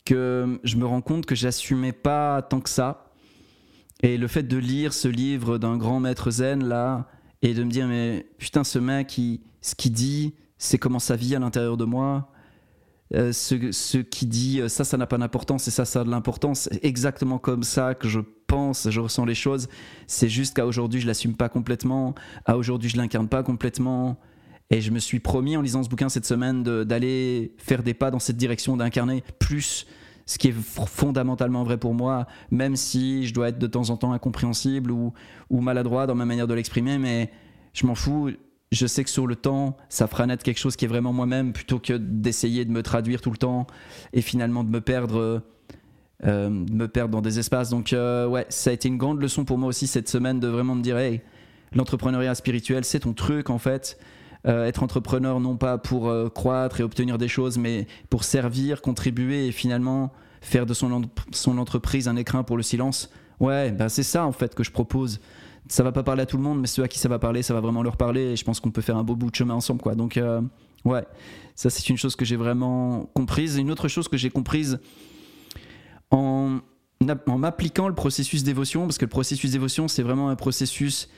que 0.05 0.61
je 0.65 0.77
me 0.77 0.87
rends 0.87 1.01
compte 1.01 1.27
que 1.27 1.35
j'assumais 1.35 1.93
pas 1.93 2.43
tant 2.43 2.61
que 2.61 2.69
ça. 2.69 3.13
Et 4.03 4.19
le 4.19 4.29
fait 4.29 4.43
de 4.43 4.59
lire 4.59 4.93
ce 4.93 5.09
livre 5.09 5.59
d'un 5.59 5.77
grand 5.77 6.01
maître 6.01 6.31
zen 6.31 6.65
là, 6.65 7.09
et 7.43 7.55
de 7.55 7.65
me 7.65 7.71
dire 7.71 7.87
mais 7.87 8.27
putain 8.39 8.65
ce 8.65 8.79
mec, 8.79 9.19
ce 9.61 9.75
qu'il 9.75 9.93
dit, 9.93 10.35
c'est 10.59 10.79
comment 10.79 10.99
ça 10.99 11.17
vit 11.17 11.35
à 11.35 11.39
l'intérieur 11.39 11.77
de 11.77 11.85
moi. 11.85 12.31
Euh, 13.15 13.33
ce, 13.33 13.71
ce, 13.71 13.99
qui 13.99 14.27
dit 14.27 14.61
euh, 14.61 14.69
ça, 14.69 14.83
ça 14.83 14.97
n'a 14.97 15.07
pas 15.07 15.19
d'importance 15.19 15.69
et 15.69 15.71
ça, 15.71 15.85
ça 15.85 16.01
a 16.01 16.05
de 16.05 16.11
l'importance. 16.11 16.69
Exactement 16.83 17.39
comme 17.39 17.63
ça 17.63 17.95
que 17.95 18.09
je 18.09 18.21
pense, 18.47 18.89
je 18.91 19.01
ressens 19.01 19.25
les 19.25 19.35
choses. 19.35 19.69
C'est 20.07 20.29
juste 20.29 20.57
qu'à 20.57 20.67
aujourd'hui, 20.67 21.01
je 21.01 21.07
l'assume 21.07 21.37
pas 21.37 21.49
complètement. 21.49 22.15
À 22.47 22.57
aujourd'hui, 22.57 22.89
je 22.89 22.97
l'incarne 22.97 23.29
pas 23.29 23.43
complètement. 23.43 24.19
Et 24.71 24.81
je 24.81 24.91
me 24.91 24.99
suis 24.99 25.21
promis 25.21 25.57
en 25.57 25.63
lisant 25.63 25.83
ce 25.83 25.89
bouquin 25.89 26.09
cette 26.09 26.27
semaine 26.27 26.63
d'aller 26.63 27.55
faire 27.59 27.83
des 27.83 27.95
pas 27.95 28.11
dans 28.11 28.19
cette 28.19 28.37
direction, 28.37 28.77
d'incarner 28.77 29.23
plus 29.39 29.87
ce 30.27 30.39
qui 30.39 30.49
est 30.49 30.55
fondamentalement 30.55 31.65
vrai 31.65 31.77
pour 31.77 31.95
moi, 31.95 32.27
même 32.51 32.77
si 32.77 33.27
je 33.27 33.35
dois 33.35 33.49
être 33.49 33.59
de 33.59 33.67
temps 33.67 33.91
en 33.91 33.97
temps 33.97 34.13
incompréhensible 34.13 34.91
ou, 34.91 35.13
maladroit 35.51 36.07
dans 36.07 36.15
ma 36.15 36.25
manière 36.25 36.47
de 36.47 36.55
l'exprimer, 36.55 36.99
mais 36.99 37.31
je 37.73 37.87
m'en 37.87 37.95
fous. 37.95 38.31
Je 38.73 38.87
sais 38.87 39.05
que 39.05 39.11
sur 39.11 39.27
le 39.27 39.37
temps, 39.37 39.77
ça 39.89 40.09
fera 40.09 40.27
naître 40.27 40.43
quelque 40.43 40.59
chose 40.59 40.75
qui 40.75 40.87
est 40.87 40.89
vraiment 40.89 41.13
moi-même 41.13 41.53
plutôt 41.53 41.79
que 41.79 41.93
d'essayer 41.93 42.65
de 42.65 42.73
me 42.73 42.83
traduire 42.83 43.21
tout 43.21 43.31
le 43.31 43.37
temps 43.37 43.67
et 44.13 44.21
finalement 44.21 44.65
de 44.65 44.71
me 44.71 44.81
perdre, 44.81 45.43
euh, 46.25 46.51
me 46.51 46.87
perdre 46.87 47.13
dans 47.13 47.21
des 47.21 47.39
espaces. 47.39 47.71
Donc, 47.71 47.93
euh, 47.93 48.27
ouais, 48.27 48.47
ça 48.49 48.71
a 48.71 48.73
été 48.73 48.89
une 48.89 48.97
grande 48.97 49.21
leçon 49.21 49.45
pour 49.45 49.59
moi 49.59 49.69
aussi 49.69 49.87
cette 49.87 50.09
semaine 50.09 50.41
de 50.41 50.49
vraiment 50.49 50.75
me 50.75 50.83
dire 50.83 50.99
hey, 50.99 51.21
l'entrepreneuriat 51.73 52.35
spirituel, 52.35 52.85
c'est 52.85 53.01
ton 53.01 53.13
truc 53.13 53.51
en 53.51 53.59
fait. 53.59 53.99
Euh, 54.47 54.67
être 54.67 54.83
entrepreneur 54.83 55.41
non 55.41 55.57
pas 55.57 55.79
pour 55.79 56.09
euh, 56.09 56.29
croître 56.29 56.79
et 56.79 56.83
obtenir 56.83 57.17
des 57.17 57.29
choses, 57.29 57.57
mais 57.57 57.87
pour 58.11 58.25
servir, 58.25 58.83
contribuer 58.83 59.47
et 59.47 59.53
finalement 59.53 60.13
faire 60.43 60.67
de 60.67 60.75
son, 60.75 61.03
son 61.33 61.57
entreprise 61.57 62.09
un 62.09 62.17
écrin 62.17 62.43
pour 62.43 62.59
le 62.59 62.63
silence. 62.63 63.11
Ouais, 63.41 63.73
ben 63.73 63.89
c'est 63.89 64.03
ça 64.03 64.27
en 64.27 64.33
fait 64.33 64.55
que 64.55 64.63
je 64.63 64.71
propose. 64.71 65.21
Ça 65.69 65.83
va 65.83 65.93
pas 65.93 66.03
parler 66.03 66.23
à 66.23 66.27
tout 66.27 66.37
le 66.37 66.43
monde, 66.43 66.61
mais 66.61 66.67
ceux 66.67 66.83
à 66.83 66.89
qui 66.89 66.99
ça 66.99 67.09
va 67.09 67.19
parler, 67.19 67.43
ça 67.43 67.55
va 67.55 67.61
vraiment 67.61 67.83
leur 67.83 67.97
parler. 67.97 68.33
Et 68.33 68.37
je 68.37 68.45
pense 68.45 68.61
qu'on 68.61 68.71
peut 68.71 68.83
faire 68.83 68.99
un 68.99 69.03
beau 69.03 69.17
bout 69.17 69.31
de 69.31 69.35
chemin 69.35 69.55
ensemble, 69.55 69.81
quoi. 69.81 69.95
Donc, 69.95 70.19
euh, 70.19 70.43
ouais, 70.85 71.05
ça 71.55 71.71
c'est 71.71 71.89
une 71.89 71.97
chose 71.97 72.15
que 72.15 72.27
j'ai 72.27 72.37
vraiment 72.37 73.09
comprise. 73.15 73.57
une 73.57 73.71
autre 73.71 73.89
chose 73.89 74.09
que 74.09 74.19
j'ai 74.19 74.29
comprise 74.29 74.79
en, 76.11 76.59
en 77.27 77.39
m'appliquant 77.39 77.89
le 77.89 77.95
processus 77.95 78.45
d'émotion, 78.45 78.83
parce 78.83 78.99
que 78.99 79.07
le 79.07 79.11
processus 79.11 79.53
d'émotion, 79.53 79.89
c'est 79.89 80.03
vraiment 80.03 80.29
un 80.29 80.37
processus 80.37 81.09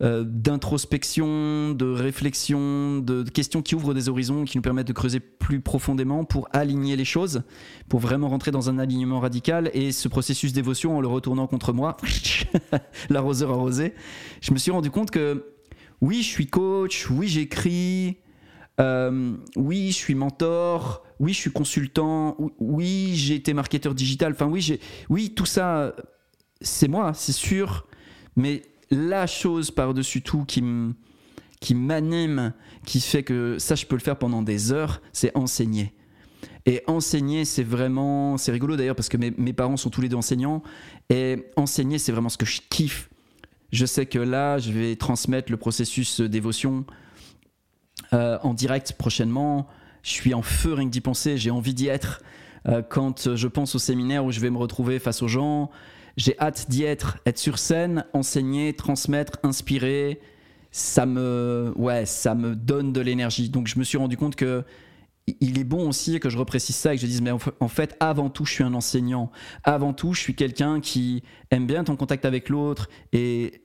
euh, 0.00 0.24
d'introspection, 0.24 1.70
de 1.72 1.86
réflexion, 1.86 2.98
de, 2.98 3.24
questions 3.24 3.62
qui 3.62 3.74
ouvrent 3.74 3.94
des 3.94 4.08
horizons, 4.08 4.44
qui 4.44 4.56
nous 4.56 4.62
permettent 4.62 4.86
de 4.86 4.92
creuser 4.92 5.18
plus 5.18 5.60
profondément 5.60 6.24
pour 6.24 6.48
aligner 6.52 6.94
les 6.94 7.04
choses, 7.04 7.42
pour 7.88 7.98
vraiment 7.98 8.28
rentrer 8.28 8.52
dans 8.52 8.70
un 8.70 8.78
alignement 8.78 9.18
radical. 9.18 9.70
Et 9.74 9.90
ce 9.90 10.06
processus 10.06 10.52
d'émotion, 10.52 10.96
en 10.96 11.00
le 11.00 11.08
retournant 11.08 11.48
contre 11.48 11.72
moi, 11.72 11.96
l'arroseur 13.10 13.50
arrosé, 13.50 13.94
je 14.40 14.52
me 14.52 14.58
suis 14.58 14.70
rendu 14.70 14.90
compte 14.90 15.10
que 15.10 15.44
oui, 16.00 16.22
je 16.22 16.28
suis 16.28 16.46
coach, 16.46 17.10
oui, 17.10 17.26
j'écris. 17.26 18.18
Euh, 18.80 19.34
oui, 19.56 19.88
je 19.88 19.96
suis 19.96 20.14
mentor. 20.14 21.04
Oui, 21.18 21.32
je 21.32 21.38
suis 21.38 21.50
consultant. 21.50 22.36
Oui, 22.60 23.12
j'ai 23.14 23.34
été 23.34 23.52
marketeur 23.52 23.94
digital. 23.94 24.32
Enfin, 24.32 24.46
oui, 24.46 24.78
oui, 25.08 25.34
tout 25.34 25.46
ça, 25.46 25.96
c'est 26.60 26.88
moi, 26.88 27.14
c'est 27.14 27.32
sûr. 27.32 27.88
Mais 28.36 28.62
la 28.90 29.26
chose 29.26 29.70
par-dessus 29.70 30.22
tout 30.22 30.44
qui 30.44 30.62
qui 31.60 31.74
m'anime, 31.74 32.52
qui 32.84 33.00
fait 33.00 33.22
que 33.22 33.58
ça, 33.58 33.74
je 33.74 33.86
peux 33.86 33.96
le 33.96 34.00
faire 34.00 34.16
pendant 34.16 34.42
des 34.42 34.72
heures, 34.72 35.02
c'est 35.12 35.36
enseigner. 35.36 35.92
Et 36.66 36.82
enseigner, 36.86 37.44
c'est 37.44 37.62
vraiment. 37.62 38.36
C'est 38.36 38.52
rigolo 38.52 38.76
d'ailleurs 38.76 38.94
parce 38.94 39.08
que 39.08 39.16
mes, 39.16 39.52
parents 39.52 39.76
sont 39.76 39.90
tous 39.90 40.02
les 40.02 40.08
deux 40.08 40.16
enseignants. 40.16 40.62
Et 41.08 41.46
enseigner, 41.56 41.98
c'est 41.98 42.12
vraiment 42.12 42.28
ce 42.28 42.36
que 42.36 42.46
je 42.46 42.60
kiffe. 42.68 43.08
Je 43.72 43.86
sais 43.86 44.06
que 44.06 44.18
là, 44.18 44.58
je 44.58 44.70
vais 44.72 44.96
transmettre 44.96 45.50
le 45.50 45.56
processus 45.56 46.20
dévotion 46.20 46.84
euh, 48.12 48.38
en 48.42 48.54
direct 48.54 48.92
prochainement. 48.98 49.66
Je 50.02 50.10
suis 50.10 50.34
en 50.34 50.42
feu 50.42 50.74
rien 50.74 50.86
que 50.86 50.92
d'y 50.92 51.00
penser. 51.00 51.38
J'ai 51.38 51.50
envie 51.50 51.74
d'y 51.74 51.88
être. 51.88 52.22
Euh, 52.66 52.82
quand 52.82 53.34
je 53.34 53.48
pense 53.48 53.74
au 53.74 53.78
séminaire 53.78 54.24
où 54.24 54.30
je 54.30 54.40
vais 54.40 54.50
me 54.50 54.58
retrouver 54.58 54.98
face 54.98 55.22
aux 55.22 55.28
gens, 55.28 55.70
j'ai 56.18 56.38
hâte 56.38 56.66
d'y 56.68 56.82
être, 56.82 57.18
être 57.24 57.38
sur 57.38 57.58
scène, 57.58 58.04
enseigner, 58.12 58.74
transmettre, 58.74 59.38
inspirer. 59.44 60.20
Ça 60.72 61.06
me, 61.06 61.72
ouais, 61.76 62.04
ça 62.04 62.34
me 62.34 62.54
donne 62.54 62.92
de 62.92 63.00
l'énergie. 63.00 63.48
Donc 63.48 63.68
je 63.68 63.78
me 63.78 63.84
suis 63.84 63.96
rendu 63.96 64.16
compte 64.18 64.36
que 64.36 64.64
il 65.40 65.58
est 65.58 65.64
bon 65.64 65.88
aussi 65.88 66.18
que 66.20 66.28
je 66.28 66.38
reprécise 66.38 66.74
ça 66.74 66.92
et 66.92 66.96
que 66.96 67.02
je 67.02 67.06
dise 67.06 67.20
mais 67.20 67.30
en 67.30 67.68
fait 67.68 67.96
avant 68.00 68.30
tout 68.30 68.46
je 68.46 68.52
suis 68.54 68.64
un 68.64 68.72
enseignant 68.72 69.30
avant 69.62 69.92
tout 69.92 70.14
je 70.14 70.20
suis 70.20 70.34
quelqu'un 70.34 70.80
qui 70.80 71.22
aime 71.50 71.66
bien 71.66 71.84
en 71.86 71.96
contact 71.96 72.24
avec 72.24 72.48
l'autre 72.48 72.88
et 73.12 73.60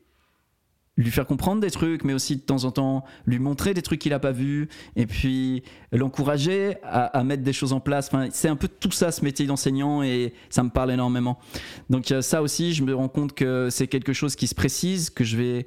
lui 0.95 1.09
faire 1.09 1.25
comprendre 1.25 1.61
des 1.61 1.71
trucs, 1.71 2.03
mais 2.03 2.13
aussi 2.13 2.35
de 2.35 2.41
temps 2.41 2.65
en 2.65 2.71
temps 2.71 3.03
lui 3.25 3.39
montrer 3.39 3.73
des 3.73 3.81
trucs 3.81 3.99
qu'il 3.99 4.11
n'a 4.11 4.19
pas 4.19 4.31
vus, 4.31 4.69
et 4.95 5.07
puis 5.07 5.63
l'encourager 5.91 6.75
à, 6.83 7.23
mettre 7.23 7.43
des 7.43 7.53
choses 7.53 7.73
en 7.73 7.79
place. 7.79 8.07
Enfin, 8.07 8.27
c'est 8.31 8.47
un 8.47 8.55
peu 8.55 8.67
tout 8.67 8.91
ça, 8.91 9.11
ce 9.11 9.23
métier 9.23 9.45
d'enseignant, 9.47 10.03
et 10.03 10.33
ça 10.49 10.63
me 10.63 10.69
parle 10.69 10.91
énormément. 10.91 11.39
Donc 11.89 12.11
euh, 12.11 12.21
ça 12.21 12.41
aussi, 12.41 12.73
je 12.73 12.83
me 12.83 12.93
rends 12.93 13.07
compte 13.07 13.33
que 13.33 13.69
c'est 13.71 13.87
quelque 13.87 14.13
chose 14.13 14.35
qui 14.35 14.47
se 14.47 14.55
précise, 14.55 15.09
que 15.09 15.23
je 15.23 15.37
vais 15.37 15.65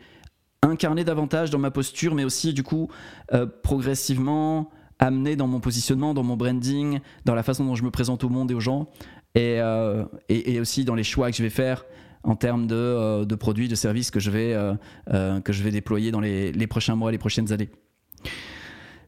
incarner 0.63 1.05
davantage 1.05 1.51
dans 1.51 1.59
ma 1.59 1.71
posture, 1.71 2.15
mais 2.15 2.25
aussi 2.25 2.53
du 2.53 2.63
coup 2.63 2.89
euh, 3.33 3.47
progressivement 3.47 4.71
amener 4.99 5.37
dans 5.37 5.47
mon 5.47 5.61
positionnement, 5.61 6.15
dans 6.15 6.23
mon 6.23 6.37
branding, 6.37 7.01
dans 7.25 7.35
la 7.35 7.43
façon 7.43 7.65
dont 7.65 7.75
je 7.75 7.83
me 7.83 7.91
présente 7.91 8.25
au 8.25 8.29
monde 8.29 8.51
et 8.51 8.55
aux 8.55 8.61
gens, 8.61 8.89
et, 9.35 9.61
euh, 9.61 10.05
et 10.29 10.59
aussi 10.61 10.85
dans 10.85 10.95
les 10.95 11.05
choix 11.05 11.31
que 11.31 11.37
je 11.37 11.43
vais 11.43 11.51
faire 11.51 11.85
en 12.27 12.35
termes 12.35 12.67
de, 12.67 12.75
euh, 12.75 13.25
de, 13.25 13.35
produits, 13.37 13.69
de 13.69 13.75
services 13.75 14.11
que 14.11 14.21
je 14.21 14.31
vais, 14.31 14.53
euh, 14.53 14.75
euh, 15.13 15.41
que 15.41 15.53
je 15.53 15.63
vais 15.63 15.71
déployer 15.71 16.11
dans 16.11 16.21
les, 16.21 16.53
les, 16.53 16.67
prochains 16.67 16.97
mois, 16.97 17.13
les 17.13 17.19
prochaines 17.19 17.53
années. 17.53 17.71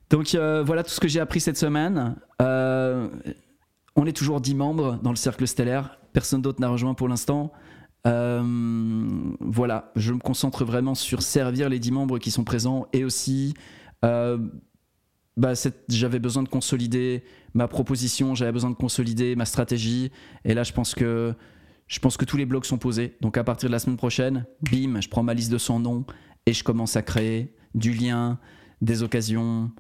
Donc 0.09 0.35
voilà 0.35 0.85
tout 0.85 0.91
ce 0.91 1.01
que 1.01 1.09
j'ai 1.09 1.21
appris 1.21 1.41
cette 1.41 1.59
semaine. 1.59 2.17
on 2.41 4.07
est 4.07 4.17
toujours 4.17 4.41
10 4.41 4.55
membres 4.55 4.99
dans 5.03 5.11
le 5.11 5.17
cercle 5.17 5.47
stellaire. 5.47 5.99
Personne 6.15 6.41
d'autre 6.41 6.63
n'a 6.63 6.69
rejoint 6.69 6.95
pour 6.95 7.09
l'instant. 7.09 7.53
voilà, 8.05 9.93
je 9.97 10.13
me 10.13 10.19
concentre 10.19 10.65
vraiment 10.65 10.95
sur 10.95 11.21
servir 11.21 11.69
les 11.69 11.79
10 11.79 11.91
membres 11.91 12.19
qui 12.19 12.31
sont 12.31 12.45
présents 12.45 12.87
et 12.95 13.05
aussi 13.05 13.53
bah, 14.03 15.53
j'avais 15.89 16.21
besoin 16.21 16.43
de 16.43 16.49
consolider 16.49 17.23
ma 17.53 17.69
proposition, 17.69 18.35
j'avais 18.35 18.53
besoin 18.53 18.71
de 18.71 18.77
consolider 18.77 19.37
ma 19.37 19.45
stratégie. 19.45 20.11
Et 20.45 20.55
là, 20.55 20.63
je 20.63 20.73
pense 20.73 20.95
que 20.95 21.35
je 21.89 21.99
pense 21.99 22.17
que 22.17 22.25
tous 22.25 22.37
les 22.37 22.47
blocs 22.47 22.67
sont 22.67 22.79
posés. 22.79 23.17
Donc 23.21 23.37
à 23.37 23.45
partir 23.45 23.69
de 23.69 23.73
la 23.73 23.79
semaine 23.79 23.97
prochaine, 23.97 24.45
bim, 24.71 25.01
je 25.01 25.09
prends 25.09 25.23
ma 25.23 25.35
liste 25.35 25.51
de 25.51 25.59
son 25.59 25.81
nom 25.81 26.05
et 26.47 26.53
je 26.53 26.63
commence 26.63 26.97
à 26.97 27.03
créer 27.03 27.55
du 27.75 27.93
lien, 27.93 28.39
des 28.81 29.03
occasions, 29.03 29.71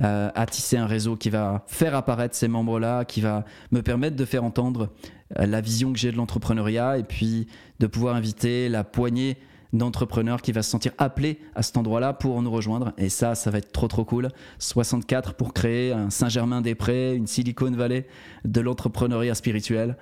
euh, 0.00 0.30
à 0.34 0.46
tisser 0.46 0.76
un 0.76 0.86
réseau 0.86 1.16
qui 1.16 1.28
va 1.28 1.64
faire 1.66 1.94
apparaître 1.94 2.34
ces 2.34 2.48
membres-là, 2.48 3.04
qui 3.04 3.20
va 3.20 3.44
me 3.72 3.82
permettre 3.82 4.16
de 4.16 4.24
faire 4.24 4.44
entendre 4.44 4.90
euh, 5.38 5.46
la 5.46 5.60
vision 5.60 5.92
que 5.92 5.98
j'ai 5.98 6.10
de 6.10 6.16
l'entrepreneuriat 6.16 6.98
et 6.98 7.02
puis 7.02 7.48
de 7.80 7.86
pouvoir 7.86 8.14
inviter 8.14 8.68
la 8.68 8.84
poignée 8.84 9.36
d'entrepreneurs 9.72 10.40
qui 10.40 10.52
va 10.52 10.62
se 10.62 10.70
sentir 10.70 10.92
appelés 10.98 11.40
à 11.54 11.62
cet 11.62 11.76
endroit-là 11.76 12.14
pour 12.14 12.40
nous 12.40 12.50
rejoindre. 12.50 12.92
Et 12.96 13.08
ça, 13.08 13.34
ça 13.34 13.50
va 13.50 13.58
être 13.58 13.72
trop 13.72 13.88
trop 13.88 14.04
cool. 14.04 14.28
64 14.58 15.34
pour 15.34 15.52
créer 15.52 15.92
un 15.92 16.10
Saint-Germain-des-Prés, 16.10 17.14
une 17.14 17.26
Silicon 17.26 17.70
Valley 17.72 18.06
de 18.44 18.60
l'entrepreneuriat 18.60 19.34
spirituel. 19.34 19.96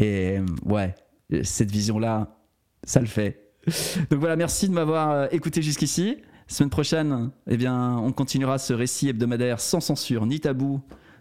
Et 0.00 0.38
ouais, 0.64 0.94
cette 1.42 1.70
vision-là, 1.70 2.36
ça 2.84 3.00
le 3.00 3.06
fait. 3.06 3.52
Donc 4.10 4.18
voilà, 4.18 4.36
merci 4.36 4.68
de 4.68 4.72
m'avoir 4.72 5.10
euh, 5.10 5.26
écouté 5.30 5.62
jusqu'ici. 5.62 6.16
Semaine 6.48 6.70
prochaine, 6.70 7.30
eh 7.46 7.56
bien, 7.56 7.98
on 7.98 8.10
continuera 8.10 8.58
ce 8.58 8.72
récit 8.72 9.08
hebdomadaire 9.08 9.60
sans 9.60 9.80
censure 9.80 10.26
ni 10.26 10.40
tabou 10.40 10.80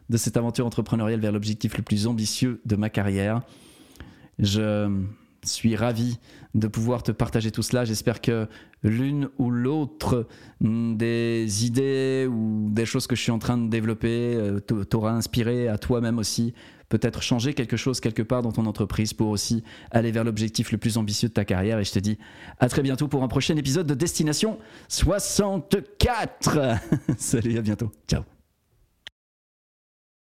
de 0.10 0.18
cette 0.18 0.38
aventure 0.38 0.66
entrepreneuriale 0.66 1.20
vers 1.20 1.32
l'objectif 1.32 1.78
le 1.78 1.84
plus 1.84 2.08
ambitieux 2.08 2.62
de 2.66 2.76
ma 2.76 2.90
carrière. 2.90 3.44
Je 4.40 4.90
suis 5.44 5.76
ravi 5.76 6.20
de 6.56 6.68
pouvoir 6.68 7.04
te 7.04 7.12
partager 7.12 7.52
tout 7.52 7.62
cela. 7.62 7.86
J'espère 7.86 8.22
que 8.22 8.48
l'une 8.84 9.30
ou 9.38 9.52
l'autre 9.52 10.28
des 10.62 11.66
idées 11.66 12.28
ou 12.30 12.70
des 12.72 12.86
choses 12.86 13.08
que 13.08 13.16
je 13.16 13.22
suis 13.22 13.32
en 13.32 13.40
train 13.40 13.58
de 13.58 13.70
développer 13.70 14.36
euh, 14.36 14.60
t'aura 14.60 15.12
inspiré 15.12 15.68
à 15.68 15.78
toi-même 15.78 16.18
aussi. 16.18 16.54
Peut-être 16.90 17.22
changer 17.22 17.54
quelque 17.54 17.78
chose 17.78 18.00
quelque 18.00 18.24
part 18.24 18.42
dans 18.42 18.52
ton 18.52 18.66
entreprise 18.66 19.14
pour 19.14 19.30
aussi 19.30 19.64
aller 19.92 20.12
vers 20.12 20.24
l'objectif 20.24 20.72
le 20.72 20.80
plus 20.80 20.98
ambitieux 20.98 21.30
de 21.30 21.34
ta 21.34 21.46
carrière. 21.46 21.78
Et 21.80 21.84
je 21.84 21.92
te 21.92 22.00
dis 22.00 22.18
à 22.60 22.68
très 22.68 22.82
bientôt 22.82 23.08
pour 23.08 23.24
un 23.24 23.28
prochain 23.28 23.56
épisode 23.58 23.86
de 23.86 23.94
Destination 23.94 24.58
64. 24.88 26.60
Salut, 27.18 27.58
à 27.58 27.62
bientôt. 27.62 27.92
Ciao. 28.08 28.39